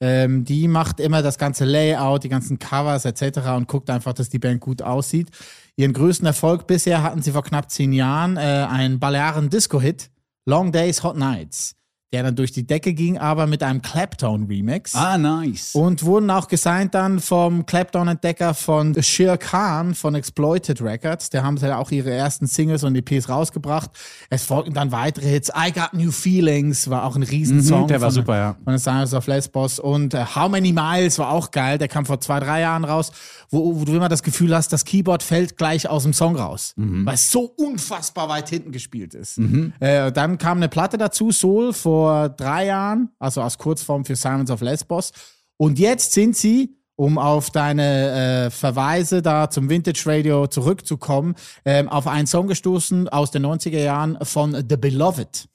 [0.00, 3.38] Ähm, die macht immer das ganze Layout, die ganzen Covers etc.
[3.56, 5.30] und guckt einfach, dass die Band gut aussieht.
[5.78, 10.10] Ihren größten Erfolg bisher hatten sie vor knapp zehn Jahren äh, einen Balearen Disco-Hit,
[10.44, 11.76] Long Days, Hot Nights.
[12.12, 14.94] Der dann durch die Decke ging, aber mit einem Clapton-Remix.
[14.94, 15.74] Ah, nice.
[15.74, 21.28] Und wurden auch gesigned dann vom Clapton-Entdecker von Shir Khan von Exploited Records.
[21.28, 23.90] Der haben sie ja auch ihre ersten Singles und EPs rausgebracht.
[24.30, 25.50] Es folgten dann weitere Hits.
[25.54, 27.82] I Got New Feelings war auch ein Riesensong.
[27.82, 28.56] Mhm, der war von, super, ja.
[28.64, 29.78] Von den Science of Lesbos.
[29.78, 31.76] Und äh, How Many Miles war auch geil.
[31.76, 33.12] Der kam vor zwei, drei Jahren raus,
[33.50, 36.72] wo, wo du immer das Gefühl hast, das Keyboard fällt gleich aus dem Song raus.
[36.76, 37.04] Mhm.
[37.04, 39.38] Weil es so unfassbar weit hinten gespielt ist.
[39.80, 41.97] Äh, dann kam eine Platte dazu, Soul, vor
[42.36, 45.12] drei Jahren, also als Kurzform für Silence of Lesbos.
[45.56, 51.34] Und jetzt sind sie, um auf deine äh, Verweise da zum Vintage Radio zurückzukommen,
[51.64, 55.48] ähm, auf einen Song gestoßen aus den 90er Jahren von The Beloved.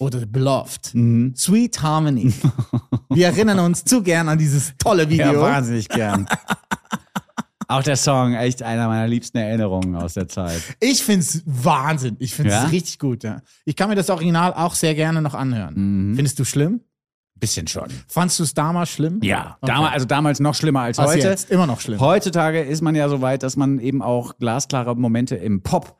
[0.00, 0.94] Oder The Beloved.
[0.94, 1.34] Mhm.
[1.36, 2.32] Sweet Harmony.
[3.10, 5.32] Wir erinnern uns zu gern an dieses tolle Video.
[5.32, 6.28] Ja, wahnsinnig gern.
[7.70, 10.62] Auch der Song, echt einer meiner liebsten Erinnerungen aus der Zeit.
[10.80, 12.16] Ich find's Wahnsinn.
[12.18, 12.64] Ich find's Ja?
[12.64, 13.22] richtig gut.
[13.24, 13.42] Ja.
[13.66, 15.74] Ich kann mir das Original auch sehr gerne noch anhören.
[16.10, 16.14] Mhm.
[16.16, 16.80] Findest du schlimm?
[17.38, 17.88] Bisschen schon.
[18.08, 19.20] Fandst du es damals schlimm?
[19.22, 19.72] Ja, Okay.
[19.72, 21.28] damals, also damals noch schlimmer als Was heute.
[21.28, 21.50] jetzt?
[21.50, 22.00] Immer noch schlimm.
[22.00, 25.98] Heutzutage ist man ja so weit, dass man eben auch glasklare Momente im Pop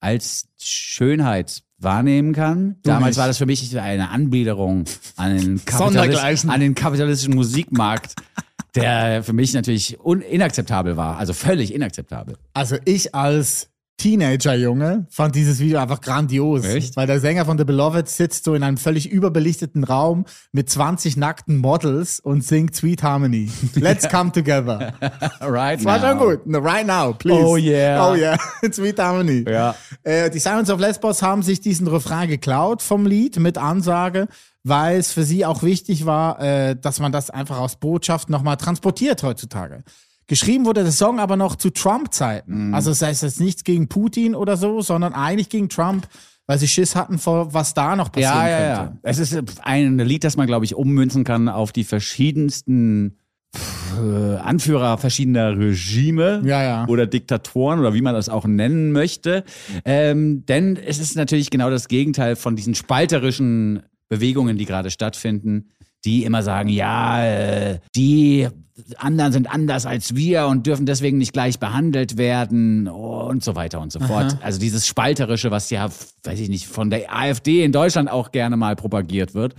[0.00, 2.76] als Schönheit wahrnehmen kann.
[2.84, 3.20] Damals nicht.
[3.20, 4.84] war das für mich eine Anbiederung
[5.16, 5.60] an den,
[6.48, 8.14] an den kapitalistischen Musikmarkt,
[8.74, 9.98] der für mich natürlich
[10.30, 11.18] inakzeptabel war.
[11.18, 12.36] Also völlig inakzeptabel.
[12.54, 16.64] Also ich als Teenager-Junge fand dieses Video einfach grandios.
[16.64, 16.96] Echt?
[16.96, 21.16] Weil der Sänger von The Beloved sitzt so in einem völlig überbelichteten Raum mit 20
[21.16, 23.50] nackten Models und singt Sweet Harmony.
[23.74, 24.94] Let's come together.
[25.40, 26.46] Right Das war schon gut.
[26.46, 27.44] No, right now, please.
[27.44, 28.08] Oh yeah.
[28.08, 28.38] Oh yeah.
[28.72, 29.44] Sweet Harmony.
[29.48, 29.74] Ja.
[30.04, 34.28] Äh, die Silence of Lesbos haben sich diesen Refrain geklaut vom Lied mit Ansage,
[34.68, 38.56] weil es für sie auch wichtig war, äh, dass man das einfach aus Botschaft nochmal
[38.56, 39.82] transportiert heutzutage.
[40.26, 42.74] Geschrieben wurde der Song aber noch zu Trump-Zeiten.
[42.74, 46.06] Also das heißt jetzt nichts gegen Putin oder so, sondern eigentlich gegen Trump,
[46.46, 48.92] weil sie Schiss hatten vor, was da noch passieren Ja, ja, könnte.
[48.94, 48.98] ja.
[49.04, 53.16] Es ist ein Lied, das man, glaube ich, ummünzen kann auf die verschiedensten
[53.56, 56.86] pff, äh, Anführer verschiedener Regime Ja, ja.
[56.88, 59.44] oder Diktatoren oder wie man das auch nennen möchte.
[59.86, 65.70] Ähm, denn es ist natürlich genau das Gegenteil von diesen spalterischen Bewegungen, die gerade stattfinden,
[66.04, 68.48] die immer sagen, ja, äh, die
[68.96, 73.80] anderen sind anders als wir und dürfen deswegen nicht gleich behandelt werden und so weiter
[73.80, 74.38] und so fort.
[74.42, 75.88] Also dieses Spalterische, was ja,
[76.24, 79.54] weiß ich nicht, von der AfD in Deutschland auch gerne mal propagiert wird,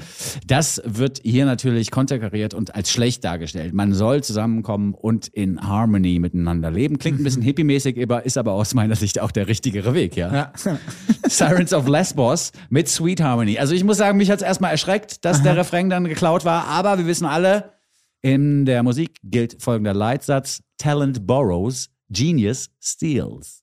[0.47, 3.73] das wird hier natürlich konterkariert und als schlecht dargestellt.
[3.73, 6.97] Man soll zusammenkommen und in Harmony miteinander leben.
[6.97, 10.33] Klingt ein bisschen hippie-mäßig, aber ist aber aus meiner Sicht auch der richtigere Weg, ja.
[10.33, 10.53] Ja.
[11.27, 13.59] Sirens of Lesbos mit Sweet Harmony.
[13.59, 16.65] Also ich muss sagen, mich hat es erstmal erschreckt, dass der Refrain dann geklaut war,
[16.65, 17.78] aber wir wissen alle,
[18.21, 23.61] in der Musik gilt folgender Leitsatz: Talent borrows, Genius steals.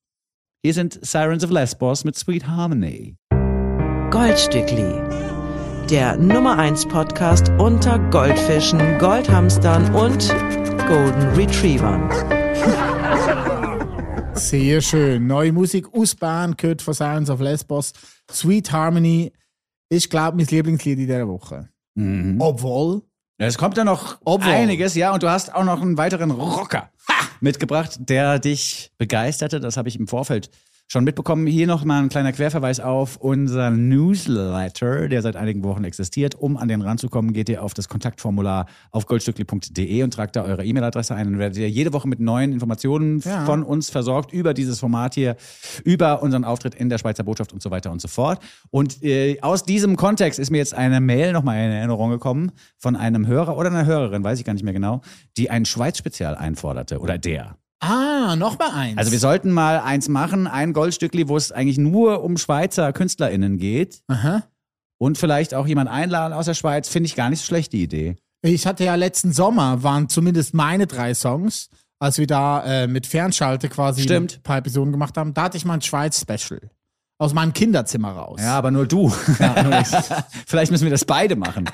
[0.63, 3.17] Hier sind Sirens of Lesbos mit Sweet Harmony.
[4.11, 5.01] Goldstückli.
[5.91, 10.29] Der Nummer 1 Podcast unter Goldfischen, Goldhamstern und
[10.89, 12.11] Golden Retrievern.
[14.35, 15.27] Sehr schön.
[15.27, 17.93] Neue Musik aus Bern gehört von Silence of Lesbos.
[18.31, 19.33] Sweet Harmony.
[19.89, 21.69] Ich glaube, mein Lieblingslied in dieser Woche.
[22.39, 23.03] Obwohl,
[23.39, 24.53] Es kommt ja noch Obwohl.
[24.53, 26.91] einiges, ja, und du hast auch noch einen weiteren Rocker
[27.41, 29.61] mitgebracht, der dich begeisterte.
[29.61, 30.51] Das habe ich im Vorfeld
[30.89, 31.47] schon mitbekommen.
[31.47, 36.35] Hier noch mal ein kleiner Querverweis auf unser Newsletter, der seit einigen Wochen existiert.
[36.37, 40.65] Um an den ranzukommen, geht ihr auf das Kontaktformular auf goldstückli.de und tragt da eure
[40.65, 41.25] E-Mail-Adresse ein.
[41.33, 43.45] Dann werdet ihr jede Woche mit neuen Informationen Ja.
[43.45, 45.37] von uns versorgt über dieses Format hier,
[45.85, 48.41] über unseren Auftritt in der Schweizer Botschaft und so weiter und so fort.
[48.71, 52.95] Und äh, aus diesem Kontext ist mir jetzt eine Mail nochmal in Erinnerung gekommen von
[52.97, 55.01] einem Hörer oder einer Hörerin, weiß ich gar nicht mehr genau,
[55.37, 57.01] die ein Schweiz-Spezial einforderte.
[57.01, 57.57] Oder der.
[57.81, 58.99] Ah, noch mal eins.
[58.99, 63.59] Also wir sollten mal eins machen, ein Goldstückli, wo es eigentlich nur um Schweizer KünstlerInnen
[63.59, 64.03] geht.
[64.09, 64.45] Aha.
[64.99, 67.83] Und vielleicht auch jemand einladen aus der Schweiz, finde ich gar nicht so schlecht, die
[67.83, 68.17] Idee.
[68.43, 71.69] Ich hatte ja letzten Sommer, waren zumindest meine drei Songs,
[71.99, 74.37] als wir da äh, mit Fernschalte quasi Stimmt.
[74.39, 76.61] ein paar Episoden gemacht haben, da hatte ich mal ein Schweiz-Special.
[77.19, 78.41] Aus meinem Kinderzimmer raus.
[78.43, 79.09] Ja, aber nur du.
[80.47, 81.65] vielleicht müssen wir das beide machen,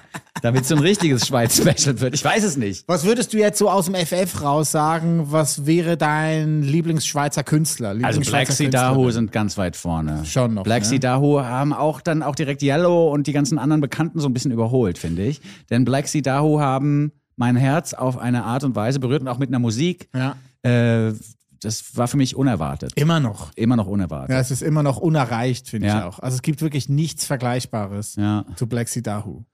[0.41, 2.15] damit es so ein richtiges Schweiz-Special wird.
[2.15, 2.85] Ich weiß es nicht.
[2.87, 5.33] Was würdest du jetzt so aus dem FF raus sagen?
[5.33, 7.89] Was wäre dein Lieblingsschweizer Künstler?
[7.89, 8.91] Also Lieblingsschweizer Black Sea?
[8.91, 10.25] Dahu sind ganz weit vorne.
[10.27, 10.89] Schon noch, Black ne?
[10.89, 14.33] Sea Dahu haben auch dann auch direkt Yellow und die ganzen anderen Bekannten so ein
[14.35, 15.41] bisschen überholt, finde ich.
[15.71, 19.39] Denn Black Sea Dahu haben mein Herz auf eine Art und Weise berührt und auch
[19.39, 20.09] mit einer Musik.
[20.15, 20.37] Ja.
[20.63, 21.15] Äh,
[21.63, 22.93] das war für mich unerwartet.
[22.97, 23.51] Immer noch.
[23.57, 24.31] Immer noch unerwartet.
[24.31, 25.99] Ja, es ist immer noch unerreicht, finde Ja.
[26.01, 26.19] ich auch.
[26.19, 28.45] Also es gibt wirklich nichts Vergleichbares Ja.
[28.57, 29.45] zu Black Sea Dahu.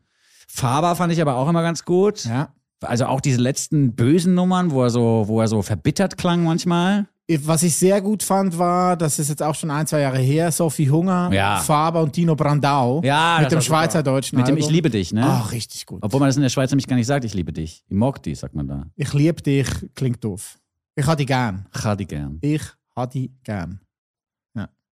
[0.48, 2.24] Faber fand ich aber auch immer ganz gut.
[2.24, 2.48] Ja.
[2.80, 7.06] Also auch diese letzten bösen Nummern, wo er so, wo er so verbittert klang manchmal.
[7.42, 10.50] Was ich sehr gut fand, war, das ist jetzt auch schon ein, zwei Jahre her,
[10.50, 11.56] Sophie Hunger, Ja.
[11.58, 13.60] Faber und Dino Brandau Ja, mit dem.
[13.60, 14.66] Schweizerdeutschen Mit dem Album.
[14.66, 15.24] Ich liebe dich, ne?
[15.26, 15.98] Ach, richtig gut.
[16.02, 17.84] Obwohl man das in der Schweiz nämlich gar nicht sagt, ich liebe dich.
[17.86, 18.86] Ich mag dich, sagt man da.
[18.96, 20.58] Ich liebe dich, klingt doof.
[20.98, 21.64] Ich habe dich gern.
[21.70, 22.38] Chadi gern.
[22.40, 22.62] Ich
[22.96, 23.80] habe dich gern.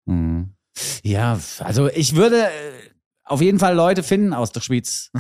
[0.05, 0.55] Mhm.
[1.05, 2.49] Ja, also ich würde äh,
[3.23, 5.11] auf jeden Fall Leute finden aus der Schweiz,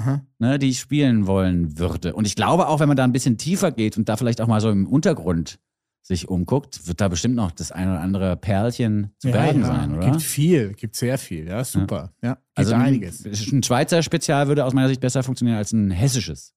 [0.40, 2.14] ne, die ich spielen wollen würde.
[2.14, 4.48] Und ich glaube auch, wenn man da ein bisschen tiefer geht und da vielleicht auch
[4.48, 5.60] mal so im Untergrund
[6.02, 10.10] sich umguckt, wird da bestimmt noch das ein oder andere Perlchen zu bergen sein, oder?
[10.10, 11.46] Gibt viel, gibt sehr viel.
[11.46, 12.12] Ja, super.
[12.22, 13.24] Ja, gibt also einiges.
[13.24, 16.54] Ein, ein Schweizer Spezial würde aus meiner Sicht besser funktionieren als ein hessisches.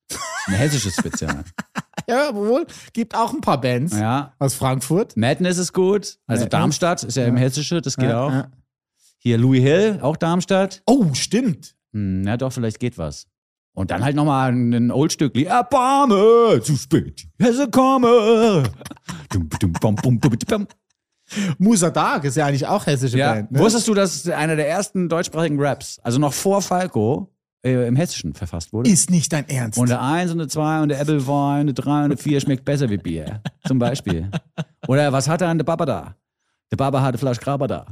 [0.48, 1.44] Ein hessisches Spezial.
[2.10, 2.66] Ja, wohl.
[2.94, 4.34] Gibt auch ein paar Bands ja.
[4.40, 5.18] aus Frankfurt.
[5.18, 6.18] Madness ist gut.
[6.28, 6.46] Also.
[6.46, 8.32] Darmstadt ist ja, im Hessische, das geht Ja, auch.
[8.32, 8.48] ja.
[9.18, 10.84] Hier Louis Hill, auch Darmstadt.
[10.86, 11.76] Oh, stimmt.
[11.94, 13.26] Hm, ja, doch, vielleicht geht was.
[13.74, 15.46] Und dann halt nochmal ein, Oldstückli.
[15.46, 18.64] Erbarme, zu spät, Hesse komme.
[21.58, 23.52] Musa Dark ist ja eigentlich auch hessische Ja, Band.
[23.52, 23.60] Ne?
[23.60, 27.35] wusstest du, dass einer der ersten deutschsprachigen Raps, also noch vor Falco,
[27.66, 28.90] äh, im Hessischen verfasst wurde?
[28.90, 29.78] Ist nicht dein Ernst.
[29.80, 32.40] Und der Eins und der Zwei und der Applewein und der Drei und der Vier
[32.40, 33.42] schmeckt besser wie Bier.
[33.68, 34.30] Zum Beispiel.
[34.88, 36.16] Oder was hat an der Papa da?
[36.72, 37.86] Der Papa hatte Flasch Graber da.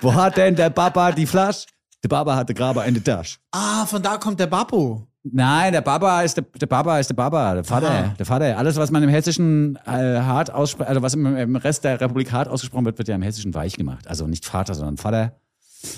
[0.00, 1.66] Wo hat denn der Papa die Flasch?
[2.02, 3.38] Der Papa hatte Graber in der Tasche.
[3.52, 5.06] ah, von da kommt der Babbo.
[5.24, 8.14] Nein, der Papa ist der, der Papa ist der Papa, der Vater, Aha.
[8.18, 8.56] der Vater.
[8.56, 12.30] Alles, was man im Hessischen äh, hart ausspricht, also was im, im Rest der Republik
[12.32, 14.06] hart ausgesprochen wird, wird ja im Hessischen weich gemacht.
[14.06, 15.32] Also nicht Vater, sondern Vater.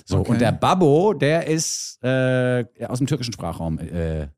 [0.07, 0.31] So, Okay.
[0.33, 4.29] und der Babbo, der ist äh, aus dem türkischen Sprachraum äh,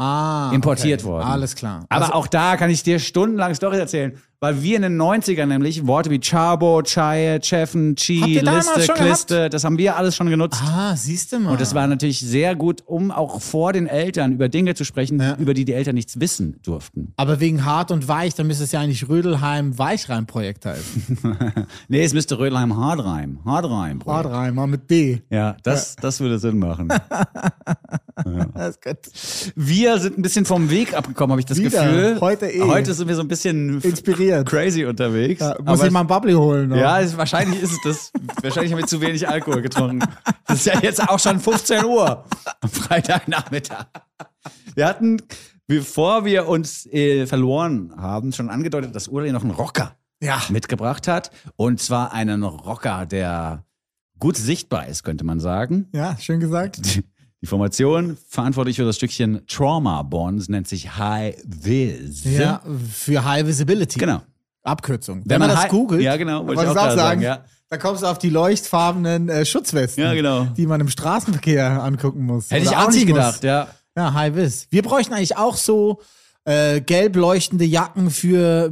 [0.00, 1.10] Ah, Importiert okay.
[1.10, 1.26] worden.
[1.26, 1.84] Alles klar.
[1.88, 5.46] Aber Also- auch da kann ich dir stundenlang Storys erzählen, weil wir in den 90ern
[5.46, 10.60] nämlich Worte wie Chabo, Chaye, Cheffen, Chi, Liste, Kliste, das haben wir alles schon genutzt.
[10.64, 11.50] Ah, siehst du mal.
[11.52, 15.20] Und das war natürlich sehr gut, um auch vor den Eltern über Dinge zu sprechen,
[15.20, 15.34] Ja.
[15.38, 17.12] über die die Eltern nichts wissen durften.
[17.16, 21.18] Aber wegen hart und weich, dann müsste es ja eigentlich Rödelheim Weichreim-Projekt heißen.
[21.88, 23.40] Nee, es müsste Rödelheim Hardreim.
[23.44, 24.54] Hardreim.
[24.54, 25.22] Mal mit D.
[25.30, 26.88] Ja, das, das würde Sinn machen.
[28.54, 29.52] Das ist gut.
[29.54, 31.84] Wir sind ein bisschen vom Weg abgekommen, habe ich das Wieder.
[31.84, 32.18] Gefühl.
[32.20, 32.60] Heute eh.
[32.62, 34.27] Heute sind wir so ein bisschen Inspiriert.
[34.44, 35.40] Crazy unterwegs.
[35.40, 36.68] Ja, muss ich mal ein Bubbly holen.
[36.68, 36.76] noch.
[36.76, 38.12] Ja, es, wahrscheinlich ist es das.
[38.42, 40.00] wahrscheinlich haben wir zu wenig Alkohol getrunken.
[40.46, 42.24] Das ist ja jetzt auch schon 15 Uhr
[42.60, 43.86] am Freitagnachmittag.
[44.74, 45.20] Wir hatten,
[45.66, 50.40] bevor wir uns äh, verloren haben, schon angedeutet, dass Uli noch einen Rocker ja.
[50.48, 51.30] mitgebracht hat.
[51.56, 53.64] Und zwar einen Rocker, der
[54.18, 55.88] gut sichtbar ist, könnte man sagen.
[55.92, 57.02] Ja, schön gesagt.
[57.40, 62.24] Die Formation verantwortlich für das Stückchen Trauma Bonds nennt sich High Vis.
[62.24, 62.60] Ja,
[62.92, 63.98] für High Visibility.
[64.00, 64.22] Genau.
[64.64, 65.20] Abkürzung.
[65.20, 67.44] Wenn, Wenn man, man das High- googelt, Ja, genau, wollte ich auch auch sagen, ja.
[67.70, 70.44] da kommst du auf die leuchtfarbenen äh, Schutzwesten, Ja, genau.
[70.56, 72.50] die man im Straßenverkehr angucken muss.
[72.50, 73.42] Hätte ich auch nicht gedacht, muss.
[73.42, 73.68] ja.
[73.96, 74.66] Ja, High Vis.
[74.70, 76.00] Wir bräuchten eigentlich auch so
[76.44, 78.70] äh, gelb leuchtende Jacken für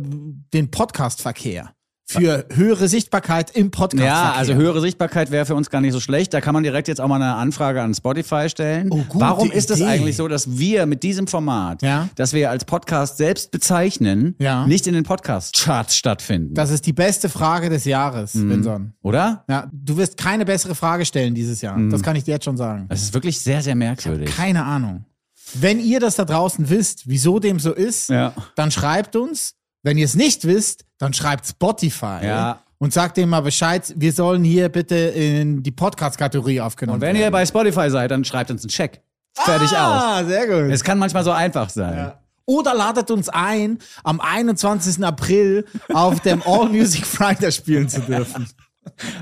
[0.52, 1.70] den Podcastverkehr.
[2.08, 4.06] Für höhere Sichtbarkeit im Podcastverkehr.
[4.30, 6.32] Ja, also höhere Sichtbarkeit wäre für uns gar nicht so schlecht.
[6.32, 8.92] Da kann man direkt jetzt auch mal eine Anfrage an Spotify stellen.
[8.92, 12.08] Oh, gute Warum ist es eigentlich so, dass wir mit diesem Format, Ja.
[12.14, 14.68] das wir als Podcast selbst bezeichnen, Ja.
[14.68, 16.54] nicht in den Podcast-Charts stattfinden?
[16.54, 18.50] Das ist die beste Frage des Jahres, Mhm.
[18.50, 18.92] Vinson.
[19.02, 19.44] Oder?
[19.48, 21.76] Ja, du wirst keine bessere Frage stellen dieses Jahr.
[21.76, 21.90] Mhm.
[21.90, 22.86] Das kann ich dir jetzt schon sagen.
[22.88, 24.30] Das ist wirklich sehr, sehr merkwürdig.
[24.30, 25.06] Keine Ahnung.
[25.54, 28.32] Wenn ihr das da draußen wisst, wieso dem so ist, Ja.
[28.54, 29.54] dann schreibt uns.
[29.82, 32.18] Wenn ihr es nicht wisst, dann schreibt Spotify.
[32.22, 32.60] Ja.
[32.78, 37.16] Und sagt dem mal Bescheid, wir sollen hier bitte in die Podcast-Kategorie aufgenommen Und wenn
[37.16, 37.32] ihr werden.
[37.32, 39.00] bei Spotify seid, dann schreibt uns einen Check.
[39.34, 39.76] Fertig aus.
[39.76, 40.70] Ah, sehr gut.
[40.72, 41.96] Es kann manchmal so einfach sein.
[41.96, 42.20] Ja.
[42.44, 45.02] Oder ladet uns ein, am 21.
[45.04, 48.46] April auf dem All Music Friday spielen zu dürfen.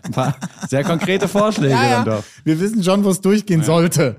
[0.02, 0.36] Ein paar
[0.68, 2.24] sehr konkrete Vorschläge dann doch.
[2.44, 4.16] Wir wissen schon, wo es durchgehen sollte.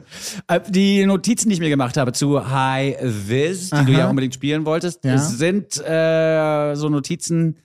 [0.47, 3.99] Äh, Die Notizen, die ich mir gemacht habe zu High Viz, die du Aha.
[3.99, 5.13] ja unbedingt spielen wolltest, Ja.
[5.15, 7.57] es sind äh, so Notizen,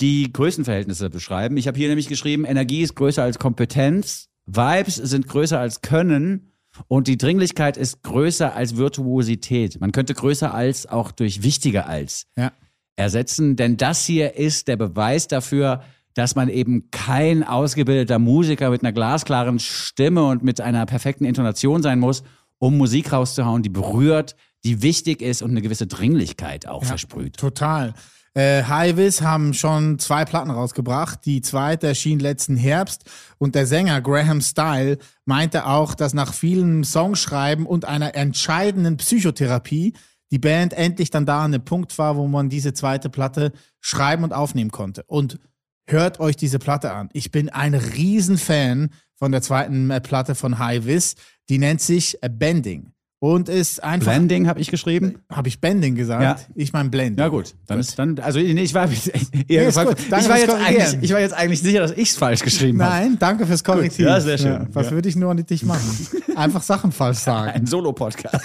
[0.00, 1.56] die Größenverhältnisse beschreiben.
[1.56, 6.50] Ich habe hier nämlich geschrieben, Energie ist größer als Kompetenz, Vibes sind größer als Können
[6.88, 9.80] und die Dringlichkeit ist größer als Virtuosität.
[9.80, 12.52] Man könnte größer als auch durch wichtiger als Ja.
[12.96, 15.82] ersetzen, denn das hier ist der Beweis dafür,
[16.14, 21.82] dass man eben kein ausgebildeter Musiker mit einer glasklaren Stimme und mit einer perfekten Intonation
[21.82, 22.22] sein muss,
[22.58, 27.36] um Musik rauszuhauen, die berührt, die wichtig ist und eine gewisse Dringlichkeit auch versprüht.
[27.36, 27.94] Total.
[28.36, 31.20] Äh, Highvis haben schon zwei Platten rausgebracht.
[31.24, 33.04] Die zweite erschien letzten Herbst
[33.38, 39.92] und der Sänger Graham Style meinte auch, dass nach vielen Songschreiben und einer entscheidenden Psychotherapie
[40.32, 44.24] die Band endlich dann da an dem Punkt war, wo man diese zweite Platte schreiben
[44.24, 45.04] und aufnehmen konnte.
[45.06, 45.38] Und
[45.86, 47.08] hört euch diese Platte an.
[47.12, 51.14] Ich bin ein Riesenfan von der zweiten äh, Platte von Highvis.
[51.48, 52.92] Die nennt sich äh, Bending.
[53.20, 54.12] und ist einfach.
[54.12, 55.18] Blending habe ich geschrieben.
[55.30, 56.22] Habe ich Bending gesagt?
[56.22, 56.36] Ja.
[56.54, 57.18] Ich meine Blending.
[57.22, 58.88] Ja gut, dann ist dann also nee, ich war
[59.48, 59.98] eher Nee, gefragt- gut.
[60.20, 62.92] Ich war jetzt eigentlich ich war jetzt eigentlich sicher, dass ich es falsch geschrieben habe.
[62.94, 64.04] Nein, danke fürs Korrektiv.
[64.04, 64.68] Ja, sehr schön.
[64.72, 64.92] was Ja.
[64.92, 65.88] würde ich nur an dich machen?
[66.36, 67.50] Einfach Sachen falsch sagen.
[67.52, 68.40] Ein Solo Podcast.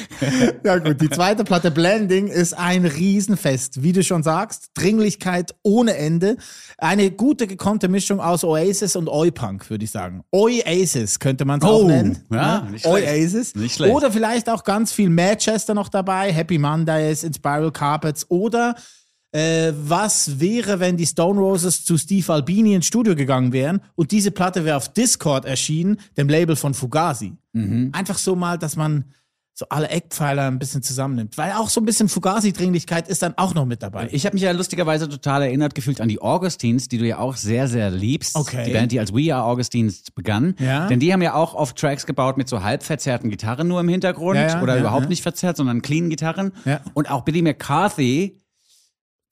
[0.64, 3.82] Ja gut, die zweite Platte Blending ist ein Riesenfest.
[3.82, 6.36] Wie du schon sagst, Dringlichkeit ohne Ende.
[6.78, 10.22] Eine gute gekonnte Mischung aus Oasis und Oi-Punk, würde ich sagen.
[10.30, 12.18] Oasis könnte man es auch Oh, nennen.
[12.30, 13.06] ja, nicht schlecht.
[13.08, 13.54] Oasis.
[13.56, 13.94] Nicht schlecht.
[13.94, 18.74] Oder vielleicht auch ganz viel Manchester noch dabei, Happy Mondays, Inspiral Carpets oder
[19.32, 24.10] äh, was wäre, wenn die Stone Roses zu Steve Albini ins Studio gegangen wären und
[24.12, 27.32] diese Platte wäre auf Discord erschienen, dem Label von Fugazi.
[27.54, 27.90] Mhm.
[27.92, 29.06] Einfach so mal, dass man
[29.54, 31.36] so alle Eckpfeiler ein bisschen zusammennimmt.
[31.36, 34.08] Weil auch so ein bisschen Fugazi-Dringlichkeit ist dann auch noch mit dabei.
[34.10, 37.36] Ich habe mich ja lustigerweise total erinnert gefühlt an die Augustines, die du ja auch
[37.36, 38.34] sehr, sehr liebst.
[38.34, 38.64] Okay.
[38.66, 40.54] Die Band, die als We Are Augustines begann.
[40.58, 40.86] Ja.
[40.86, 43.88] Denn die haben ja auch oft Tracks gebaut mit so halb verzerrten Gitarren nur im
[43.88, 46.52] Hintergrund Ja, ja, oder überhaupt nicht verzerrt, sondern clean Gitarren.
[46.64, 46.80] Ja.
[46.94, 48.38] Und auch Billy McCarthy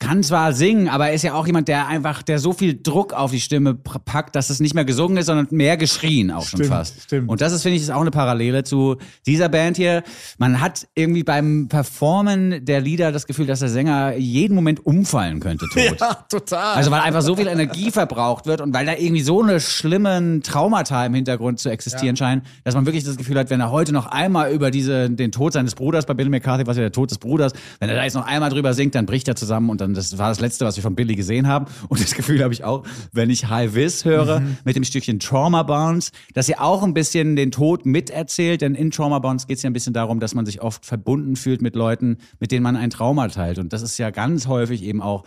[0.01, 3.13] kann zwar singen, aber er ist ja auch jemand, der einfach, der so viel Druck
[3.13, 6.61] auf die Stimme packt, dass es nicht mehr gesungen ist, sondern mehr geschrien auch schon
[6.61, 7.03] Stimmt, fast.
[7.03, 7.29] stimmt.
[7.29, 8.97] Und das ist, finde ich, ist auch eine Parallele zu
[9.27, 10.03] dieser Band hier.
[10.39, 15.39] Man hat irgendwie beim Performen der Lieder das Gefühl, dass der Sänger jeden Moment umfallen
[15.39, 15.99] könnte tot.
[16.31, 16.77] total.
[16.77, 20.43] Also weil einfach so viel Energie verbraucht wird und weil da irgendwie so eine schlimmen
[20.43, 23.93] Traumata im Hintergrund zu existieren scheinen, dass man wirklich das Gefühl hat, wenn er heute
[23.93, 27.11] noch einmal über diese, den Tod seines Bruders bei Billy McCarthy, was ja der Tod
[27.11, 29.81] des Bruders, wenn er da jetzt noch einmal drüber singt, dann bricht er zusammen und
[29.81, 31.67] dann das war das Letzte, was wir von Billy gesehen haben.
[31.89, 35.63] Und das Gefühl habe ich auch, wenn ich High Vis höre mit dem Stückchen Trauma
[35.63, 39.63] Bonds, dass er auch ein bisschen den Tod miterzählt, denn in Trauma Bonds geht es
[39.63, 42.77] ja ein bisschen darum, dass man sich oft verbunden fühlt mit Leuten, mit denen man
[42.77, 43.59] ein Trauma teilt.
[43.59, 45.25] Und das ist ja ganz häufig eben auch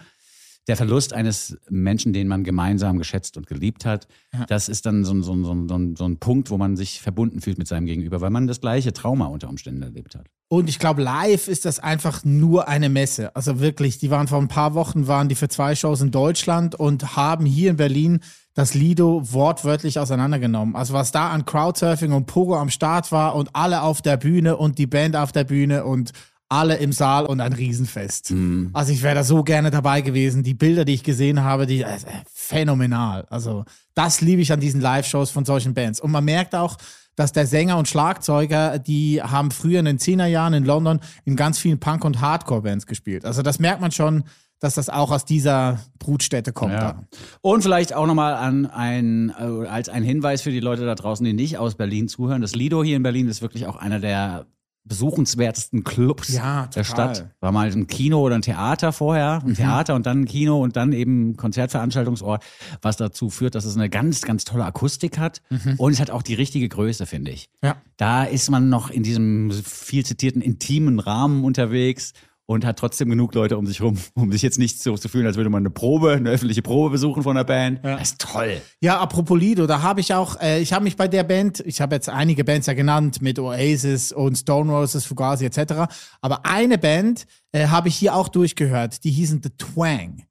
[0.68, 4.08] der Verlust eines Menschen, den man gemeinsam geschätzt und geliebt hat,
[4.48, 5.36] das ist dann so ein, so,
[5.68, 8.62] so, so ein Punkt, wo man sich verbunden fühlt mit seinem Gegenüber, weil man das
[8.62, 10.28] gleiche Trauma unter Umständen erlebt hat.
[10.48, 13.36] Und ich glaube, live ist das einfach nur eine Messe.
[13.36, 16.76] Also wirklich, die waren vor ein paar Wochen, waren die für zwei Shows in Deutschland
[16.76, 18.20] und haben hier in Berlin
[18.54, 20.76] das Lido wortwörtlich auseinandergenommen.
[20.76, 24.56] Also was da an Crowdsurfing und Pogo am Start war und alle auf der Bühne
[24.56, 26.12] und die Band auf der Bühne und
[26.50, 28.32] alle im Saal und ein Riesenfest.
[28.74, 30.44] Also ich wäre da so gerne dabei gewesen.
[30.44, 31.98] Die Bilder, die ich gesehen habe, die äh,
[32.32, 33.26] phänomenal.
[33.30, 33.66] Also
[33.96, 36.00] das liebe ich an diesen Live-Shows von solchen Bands.
[36.00, 36.78] Und man merkt auch,
[37.16, 41.36] dass der Sänger und Schlagzeuger, die haben früher in den 10er Jahren in London in
[41.36, 43.26] ganz vielen Punk- und Hardcore-Bands gespielt.
[43.26, 44.24] Also das merkt man schon,
[44.60, 46.74] dass das auch aus dieser Brutstätte kommt.
[46.74, 47.04] Da.
[47.42, 51.26] Und vielleicht auch nochmal an ein, äh, als ein Hinweis für die Leute da draußen,
[51.26, 52.42] die nicht aus Berlin zuhören.
[52.42, 54.46] Das Lido hier in Berlin ist wirklich auch einer der
[54.86, 56.84] besuchenswertesten Clubs Ja, der.
[56.84, 57.30] Stadt.
[57.40, 59.50] War mal ein Kino oder ein Theater vorher, Mhm.
[59.52, 62.44] ein Theater und dann ein Kino und dann eben ein Konzertveranstaltungsort,
[62.82, 65.42] was dazu führt, dass es eine ganz, ganz tolle Akustik hat
[65.78, 67.50] und es hat auch die richtige Größe, finde ich.
[67.62, 67.68] Mhm.
[67.68, 67.76] Ja.
[67.98, 72.14] Da ist man noch in diesem viel zitierten intimen Rahmen unterwegs
[72.46, 75.26] und hat trotzdem genug Leute um sich rum, um sich jetzt nicht so zu fühlen,
[75.26, 77.80] als würde man eine Probe, eine öffentliche Probe besuchen von der Band.
[77.84, 78.62] Das ist toll.
[78.82, 81.82] Ja, apropos Lido, da habe ich auch, äh, ich habe mich bei der Band, ich
[81.82, 85.94] habe jetzt einige Bands ja genannt mit Oasis und Stone Roses, Fugazi etc.
[86.22, 90.24] Aber eine Band äh, habe ich hier auch durchgehört, die hießen The Twang.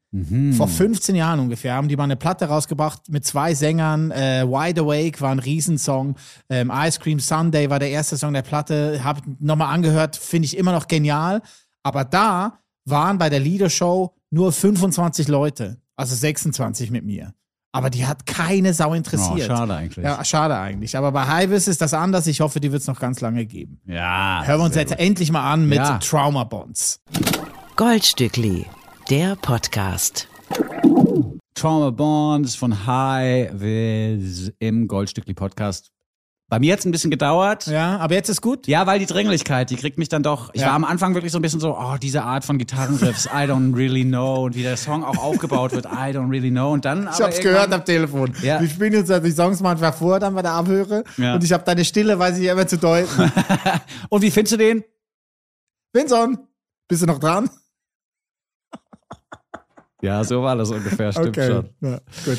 [0.52, 4.10] Vor 15 Jahren ungefähr haben die mal eine Platte rausgebracht mit zwei Sängern.
[4.10, 6.16] Äh, Wide Awake war ein Riesensong.
[6.50, 9.02] Ähm, Ice Cream Sunday war der erste Song der Platte.
[9.02, 11.40] Habe nochmal angehört, finde ich immer noch genial.
[11.82, 17.34] Aber da waren bei der Liedershow nur 25 Leute, also 26 mit mir.
[17.74, 19.50] Aber die hat keine Sau interessiert.
[19.50, 20.04] Oh, schade eigentlich.
[20.04, 20.96] Ja, schade eigentlich.
[20.96, 22.26] Aber bei Highvis ist das anders.
[22.26, 23.80] Ich hoffe, die wird es noch ganz lange geben.
[23.86, 24.42] Ja.
[24.44, 25.96] Hören wir uns jetzt endlich mal an mit Ja.
[25.98, 27.00] Trauma Bonds.
[27.76, 28.66] Goldstückli,
[29.08, 30.28] der Podcast.
[31.54, 35.90] Trauma Bonds von High Vis im Goldstückli Podcast.
[36.52, 37.66] Bei mir hat es ein bisschen gedauert.
[37.66, 38.66] Ja, aber jetzt ist gut.
[38.66, 40.50] Ja, weil die Dringlichkeit, die kriegt mich dann doch.
[40.52, 40.66] Ich Ja.
[40.66, 43.74] war am Anfang wirklich so ein bisschen so, oh, diese Art von Gitarrenriffs, I don't
[43.74, 44.44] really know.
[44.44, 46.70] Und wie der Song auch aufgebaut wird, I don't really know.
[46.74, 47.08] Und dann.
[47.10, 48.34] Ich hab's gehört am Telefon.
[48.42, 48.60] Ja.
[48.60, 51.04] Wir spielen uns also die Songs manchmal vor, dann bei der Abhöre.
[51.16, 51.36] Ja.
[51.36, 53.32] Und ich habe deine Stille, weiß ich immer zu deuten.
[54.10, 54.84] Und wie findest du den?
[55.94, 56.36] Vinson,
[56.86, 57.48] bist du noch dran?
[60.02, 61.68] Ja, so war das ungefähr, stimmt schon.
[61.80, 62.38] Ja, gut.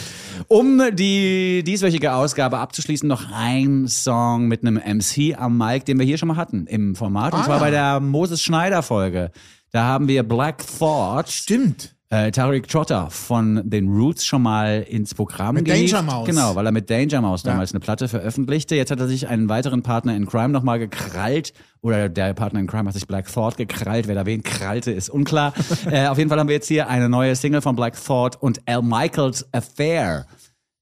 [0.50, 6.06] Um die dieswöchige Ausgabe abzuschließen, noch ein Song mit einem MC am Mic, den wir
[6.06, 7.34] hier schon mal hatten im Format.
[7.34, 7.46] Und Ah.
[7.46, 9.32] zwar bei der Moses Schneider Folge.
[9.72, 11.93] Da haben wir Black Thought, Stimmt.
[12.14, 15.94] Äh, Tariq Trotter von den Roots schon mal ins Programm Mit gehievt.
[15.94, 16.28] Danger Mouse.
[16.28, 17.52] Genau, weil er mit Danger Mouse Ja.
[17.52, 18.76] damals eine Platte veröffentlichte.
[18.76, 21.54] Jetzt hat er sich einen weiteren Partner in Crime nochmal gekrallt.
[21.82, 24.08] Oder der Partner in Crime hat sich Black Thought gekrallt.
[24.08, 25.54] Wer da wen krallte, ist unklar.
[25.90, 28.62] äh, auf jeden Fall haben wir jetzt hier eine neue Single von Black Thought und
[28.68, 30.28] Al Michaels Affair.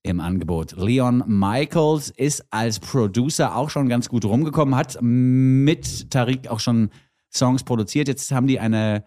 [0.03, 0.73] im Angebot.
[0.75, 6.89] Leon Michaels ist als Producer auch schon ganz gut rumgekommen, hat mit Tariq auch schon
[7.33, 8.09] Songs produziert.
[8.09, 9.05] Jetzt haben die eine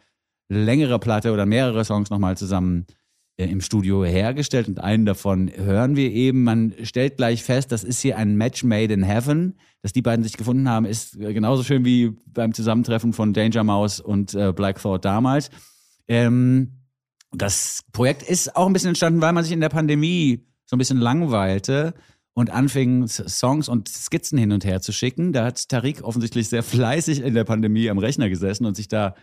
[0.48, 2.86] längere Platte oder mehrere Songs nochmal zusammen
[3.36, 6.44] äh, im Studio hergestellt und einen davon hören wir eben.
[6.44, 9.58] Man stellt gleich fest, das ist hier ein Match made in heaven.
[9.82, 13.64] Dass die beiden sich gefunden haben, ist äh, genauso schön wie beim Zusammentreffen von Danger
[13.64, 15.50] Mouse und äh, Black Thought damals.
[16.06, 16.84] Ähm,
[17.32, 20.78] das Projekt ist auch ein bisschen entstanden, weil man sich in der Pandemie so ein
[20.78, 21.94] bisschen langweilte
[22.34, 25.32] und anfing, Songs und Skizzen hin und her zu schicken.
[25.32, 29.14] Da hat Tariq offensichtlich sehr fleißig in der Pandemie am Rechner gesessen und sich da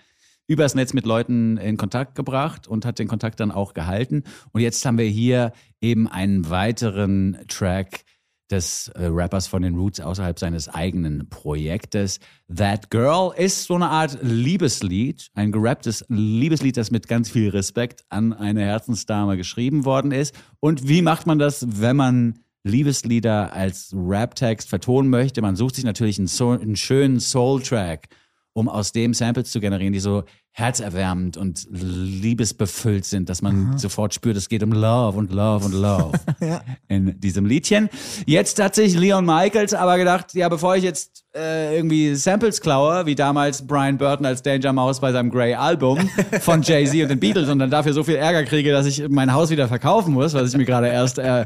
[0.52, 4.24] übers Netz mit Leuten in Kontakt gebracht und hat den Kontakt dann auch gehalten.
[4.52, 8.04] Und jetzt haben wir hier eben einen weiteren Track
[8.52, 12.20] des äh, Rappers von den Roots außerhalb seines eigenen Projektes.
[12.54, 18.04] That Girl ist so eine Art Liebeslied, ein gerapptes Liebeslied, das mit ganz viel Respekt
[18.10, 20.36] an eine Herzensdame geschrieben worden ist.
[20.60, 25.42] Und wie macht man das, wenn man Liebeslieder als Raptext vertonen möchte?
[25.42, 28.10] Man sucht sich natürlich einen, Soul, einen schönen Soul-Track,
[28.54, 34.14] um aus dem Samples zu generieren, die so herzerwärmend und liebesbefüllt sind, dass man sofort
[34.14, 36.20] spürt, es geht um Love und Love und Love
[36.90, 37.90] in diesem Liedchen.
[38.26, 43.06] Jetzt hat sich Leon Michaels aber gedacht, ja, bevor ich jetzt äh, irgendwie Samples klaue,
[43.06, 46.10] wie damals Brian Burton als Danger Mouse bei seinem Grey Album
[46.42, 49.34] von Jay-Z und den Beatles und dann dafür so viel Ärger kriege, dass ich mein
[49.34, 51.46] Haus wieder verkaufen muss, was ich mir gerade erst äh,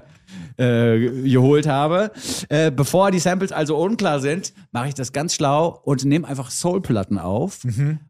[0.58, 2.12] äh, geholt habe.
[2.50, 6.50] Äh, bevor die Samples also unklar sind, mache ich das ganz schlau und nehme einfach
[6.50, 7.60] Soul-Platten auf,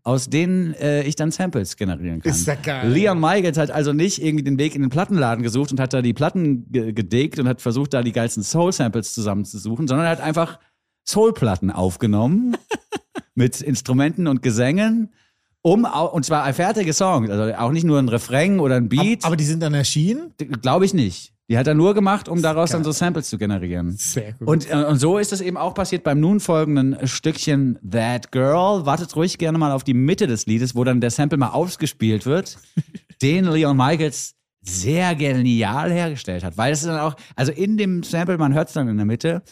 [0.04, 2.32] aus denen äh, ich dann Samples generieren kann.
[2.32, 2.90] Ist ja geil.
[2.90, 6.02] Leon Michaels hat also nicht irgendwie den Weg in den Plattenladen gesucht und hat da
[6.02, 10.22] die Platten ge gedickt und hat versucht, da die geilsten Soul-Samples zusammenzusuchen, sondern er hat
[10.22, 10.60] einfach
[11.08, 12.56] Soul-Platten aufgenommen
[13.36, 15.14] mit Instrumenten und Gesängen.
[15.62, 19.36] Um, und zwar fertige Songs, also auch nicht nur ein Refrain oder ein Beat, Aber
[19.36, 20.32] die sind dann erschienen?
[20.62, 21.35] glaube ich nicht.
[21.48, 23.92] Die hat er nur gemacht, um daraus dann so Samples zu generieren.
[23.92, 24.48] Sehr gut.
[24.48, 28.86] Und, äh, und so ist es eben auch passiert beim nun folgenden Stückchen That Girl.
[28.88, 32.26] Wartet ruhig gerne mal auf die Mitte des Liedes, wo dann der Sample mal ausgespielt
[32.26, 32.58] wird,
[33.22, 36.58] den Leon Michaels sehr genial hergestellt hat.
[36.58, 39.44] Weil es dann auch, also in dem Sample, man hört es dann in der Mitte,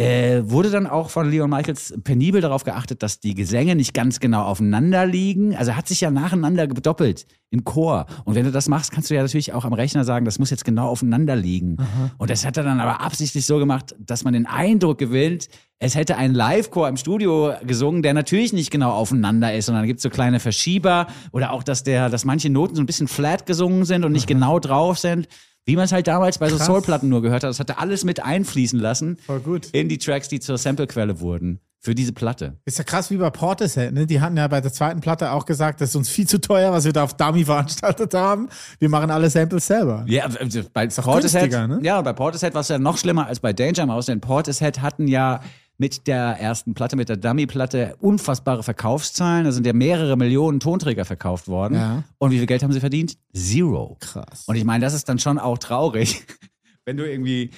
[0.00, 4.18] äh, wurde dann auch von Leon Michaels penibel darauf geachtet, dass die Gesänge nicht ganz
[4.18, 5.54] genau aufeinander liegen.
[5.54, 8.06] Also er hat sich ja nacheinander gedoppelt im Chor.
[8.24, 10.48] Und wenn du das machst, kannst du ja natürlich auch am Rechner sagen, das muss
[10.48, 11.76] jetzt genau aufeinander liegen.
[12.16, 15.48] Und das hat er dann aber absichtlich so gemacht, dass man den Eindruck gewinnt,
[15.82, 19.98] es hätte ein Live-Chor im Studio gesungen, der natürlich nicht genau aufeinander ist, sondern gibt
[19.98, 23.46] es so kleine Verschieber oder auch, dass der, dass manche Noten so ein bisschen flat
[23.46, 25.26] gesungen sind und nicht genau drauf sind.
[25.70, 26.66] Wie man es halt damals bei so Krass.
[26.66, 29.68] Soulplatten nur gehört hat, das hat er alles mit einfließen lassen Voll gut.
[29.70, 32.58] in die Tracks, die zur Samplequelle wurden für diese Platte.
[32.64, 34.04] Ist ja krass wie bei Portishead, ne?
[34.04, 36.72] Die hatten ja bei der zweiten Platte auch gesagt, das ist uns viel zu teuer,
[36.72, 38.48] was wir da auf Dummy veranstaltet haben.
[38.80, 40.04] Wir machen alle Samples selber.
[40.08, 40.28] Ja,
[40.72, 41.78] bei Portishead, ne?
[41.82, 45.06] ja, bei Portishead war es ja noch schlimmer als bei Danger Mouse, denn Portishead hatten
[45.06, 45.40] ja
[45.80, 49.46] mit der ersten Platte, mit der Dummy-Platte, unfassbare Verkaufszahlen.
[49.46, 51.74] Da sind ja mehrere Millionen Tonträger verkauft worden.
[51.74, 52.04] Ja.
[52.18, 53.16] Und wie viel Geld haben sie verdient?
[53.32, 53.96] Zero.
[53.98, 54.44] Krass.
[54.46, 56.26] Und ich meine, das ist dann schon auch traurig,
[56.84, 57.50] wenn du irgendwie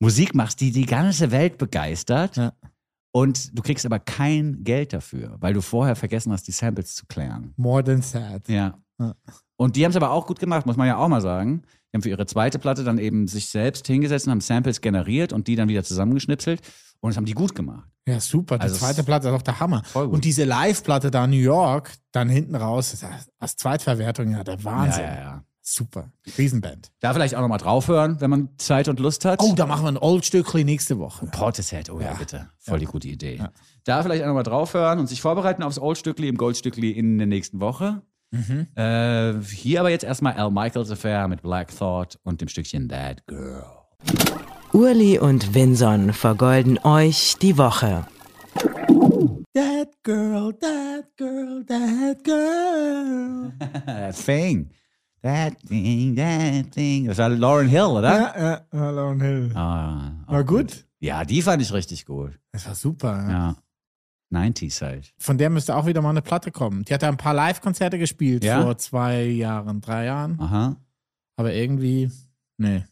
[0.00, 2.36] Musik machst, die die ganze Welt begeistert.
[2.36, 2.52] Ja.
[3.12, 7.06] Und du kriegst aber kein Geld dafür, weil du vorher vergessen hast, die Samples zu
[7.06, 7.54] klären.
[7.56, 8.48] More than sad.
[8.48, 8.76] Ja.
[8.98, 9.14] Ja.
[9.56, 11.62] Und die haben es aber auch gut gemacht, muss man ja auch mal sagen.
[11.92, 15.32] Die haben für ihre zweite Platte dann eben sich selbst hingesetzt und haben Samples generiert
[15.32, 16.60] und die dann wieder zusammengeschnipselt.
[17.00, 17.88] Und das haben die gut gemacht.
[18.06, 18.56] Ja, super.
[18.56, 19.82] Die Also zweite Platte ist doch der Hammer.
[19.94, 24.62] Und diese Live-Platte da in New York, dann hinten raus, ja als Zweitverwertung ja der
[24.64, 25.04] Wahnsinn.
[25.04, 25.44] Ja, ja, ja.
[25.60, 26.10] Super.
[26.38, 26.90] Riesenband.
[27.00, 29.42] Da vielleicht auch nochmal draufhören, wenn man Zeit und Lust hat.
[29.42, 31.26] Oh, da machen wir ein Old-Stückli nächste Woche.
[31.26, 32.14] Portishead, oh ja, Ja.
[32.14, 32.48] bitte.
[32.58, 33.36] Voll die gute Idee.
[33.36, 33.50] Ja.
[33.84, 37.60] Da vielleicht auch nochmal draufhören und sich vorbereiten aufs Oldstückli im Goldstückli in der nächsten
[37.60, 38.00] Woche.
[38.30, 38.66] Mhm.
[38.74, 43.26] Äh, hier aber jetzt erstmal Al Michaels Affair mit Black Thought und dem Stückchen That
[43.26, 43.64] Girl.
[44.72, 48.06] Urli und Vinson vergolden euch die Woche.
[49.54, 53.52] That girl, that girl, that girl.
[53.86, 54.70] That thing.
[55.22, 57.06] That thing, that thing.
[57.06, 58.12] Das war Lauren Hill, oder?
[58.36, 59.52] Ja, ja, Alone Hill.
[59.56, 60.86] Ah, War gut.
[61.00, 62.38] Ja, die fand ich richtig gut.
[62.52, 63.26] Das war super.
[63.28, 63.30] Ja.
[63.30, 63.56] Ja.
[64.30, 65.12] 90s halt.
[65.18, 66.84] Von der müsste auch wieder mal eine Platte kommen.
[66.84, 68.62] Die hat ja ein paar Live-Konzerte gespielt Ja?
[68.62, 70.38] vor zwei Jahren, drei Jahren.
[70.38, 70.76] Aha.
[71.36, 72.10] Aber irgendwie,
[72.58, 72.84] nee.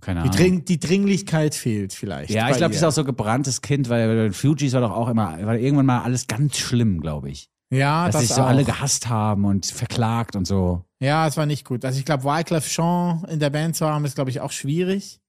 [0.00, 0.36] Keine Die, Ahnung.
[0.36, 2.30] Dring die Dringlichkeit fehlt vielleicht.
[2.30, 2.78] ja, ich glaube, ihr.
[2.78, 6.02] ist auch so gebranntes Kind, weil den Fugees war doch auch immer, war irgendwann mal
[6.02, 7.50] alles ganz schlimm, glaube ich.
[7.70, 8.46] Ja, Dass das sich so auch.
[8.46, 10.84] alle gehasst haben und verklagt und so.
[11.00, 11.84] Ja, es war nicht gut.
[11.84, 15.20] Also ich glaube, Wyclef Jean in der Band zu haben, ist, glaube ich, auch schwierig.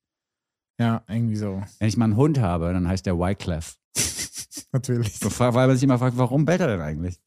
[0.79, 1.61] Ja, irgendwie so.
[1.79, 3.75] Wenn ich mal einen Hund habe, dann heißt der Wyclef.
[4.71, 5.19] Natürlich.
[5.21, 7.17] Weil man sich immer fragt, warum bellt er denn eigentlich?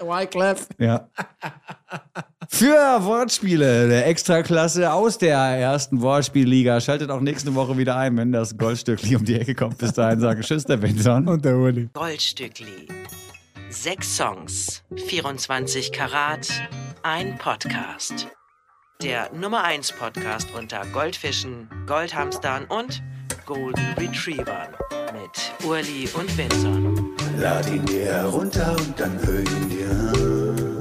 [0.00, 0.66] Wyclef.
[0.78, 1.08] Ja.
[2.48, 6.80] Für Wortspiele der Extraklasse aus der ersten Wortspielliga.
[6.80, 9.78] Schaltet auch nächste Woche wieder ein, wenn das Goldstückli um die Ecke kommt.
[9.78, 11.28] Bis dahin sage Tschüss, der Benson.
[11.28, 11.88] Und der Uli.
[11.92, 12.88] Goldstückli.
[13.68, 16.48] Sechs Songs, 24 Karat,
[17.04, 18.26] ein Podcast.
[19.00, 23.00] Der Nummer 1 Podcast unter Goldfischen, Goldhamstern und
[23.50, 24.68] Golden Retrievern
[25.12, 27.16] mit Urli und Vinson.
[27.36, 30.80] Lad ihn dir herunter und dann hör ihn dir an.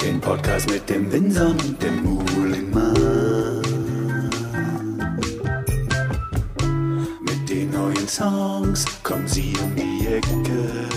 [0.00, 3.60] Den Podcast mit dem Winson und dem Muhlingmann.
[7.20, 10.88] Mit den neuen Songs kommen sie um die Ecke.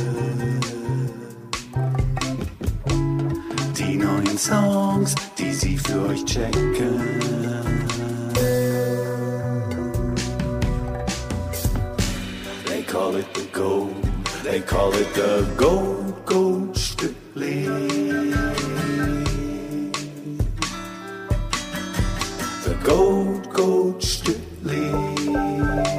[3.77, 7.17] Die neuen Songs, die sie für euch checken.
[13.07, 14.03] Call it the gold.
[14.43, 17.63] They call it the gold, gold Stückli.
[22.65, 25.96] The gold, gold Stückli.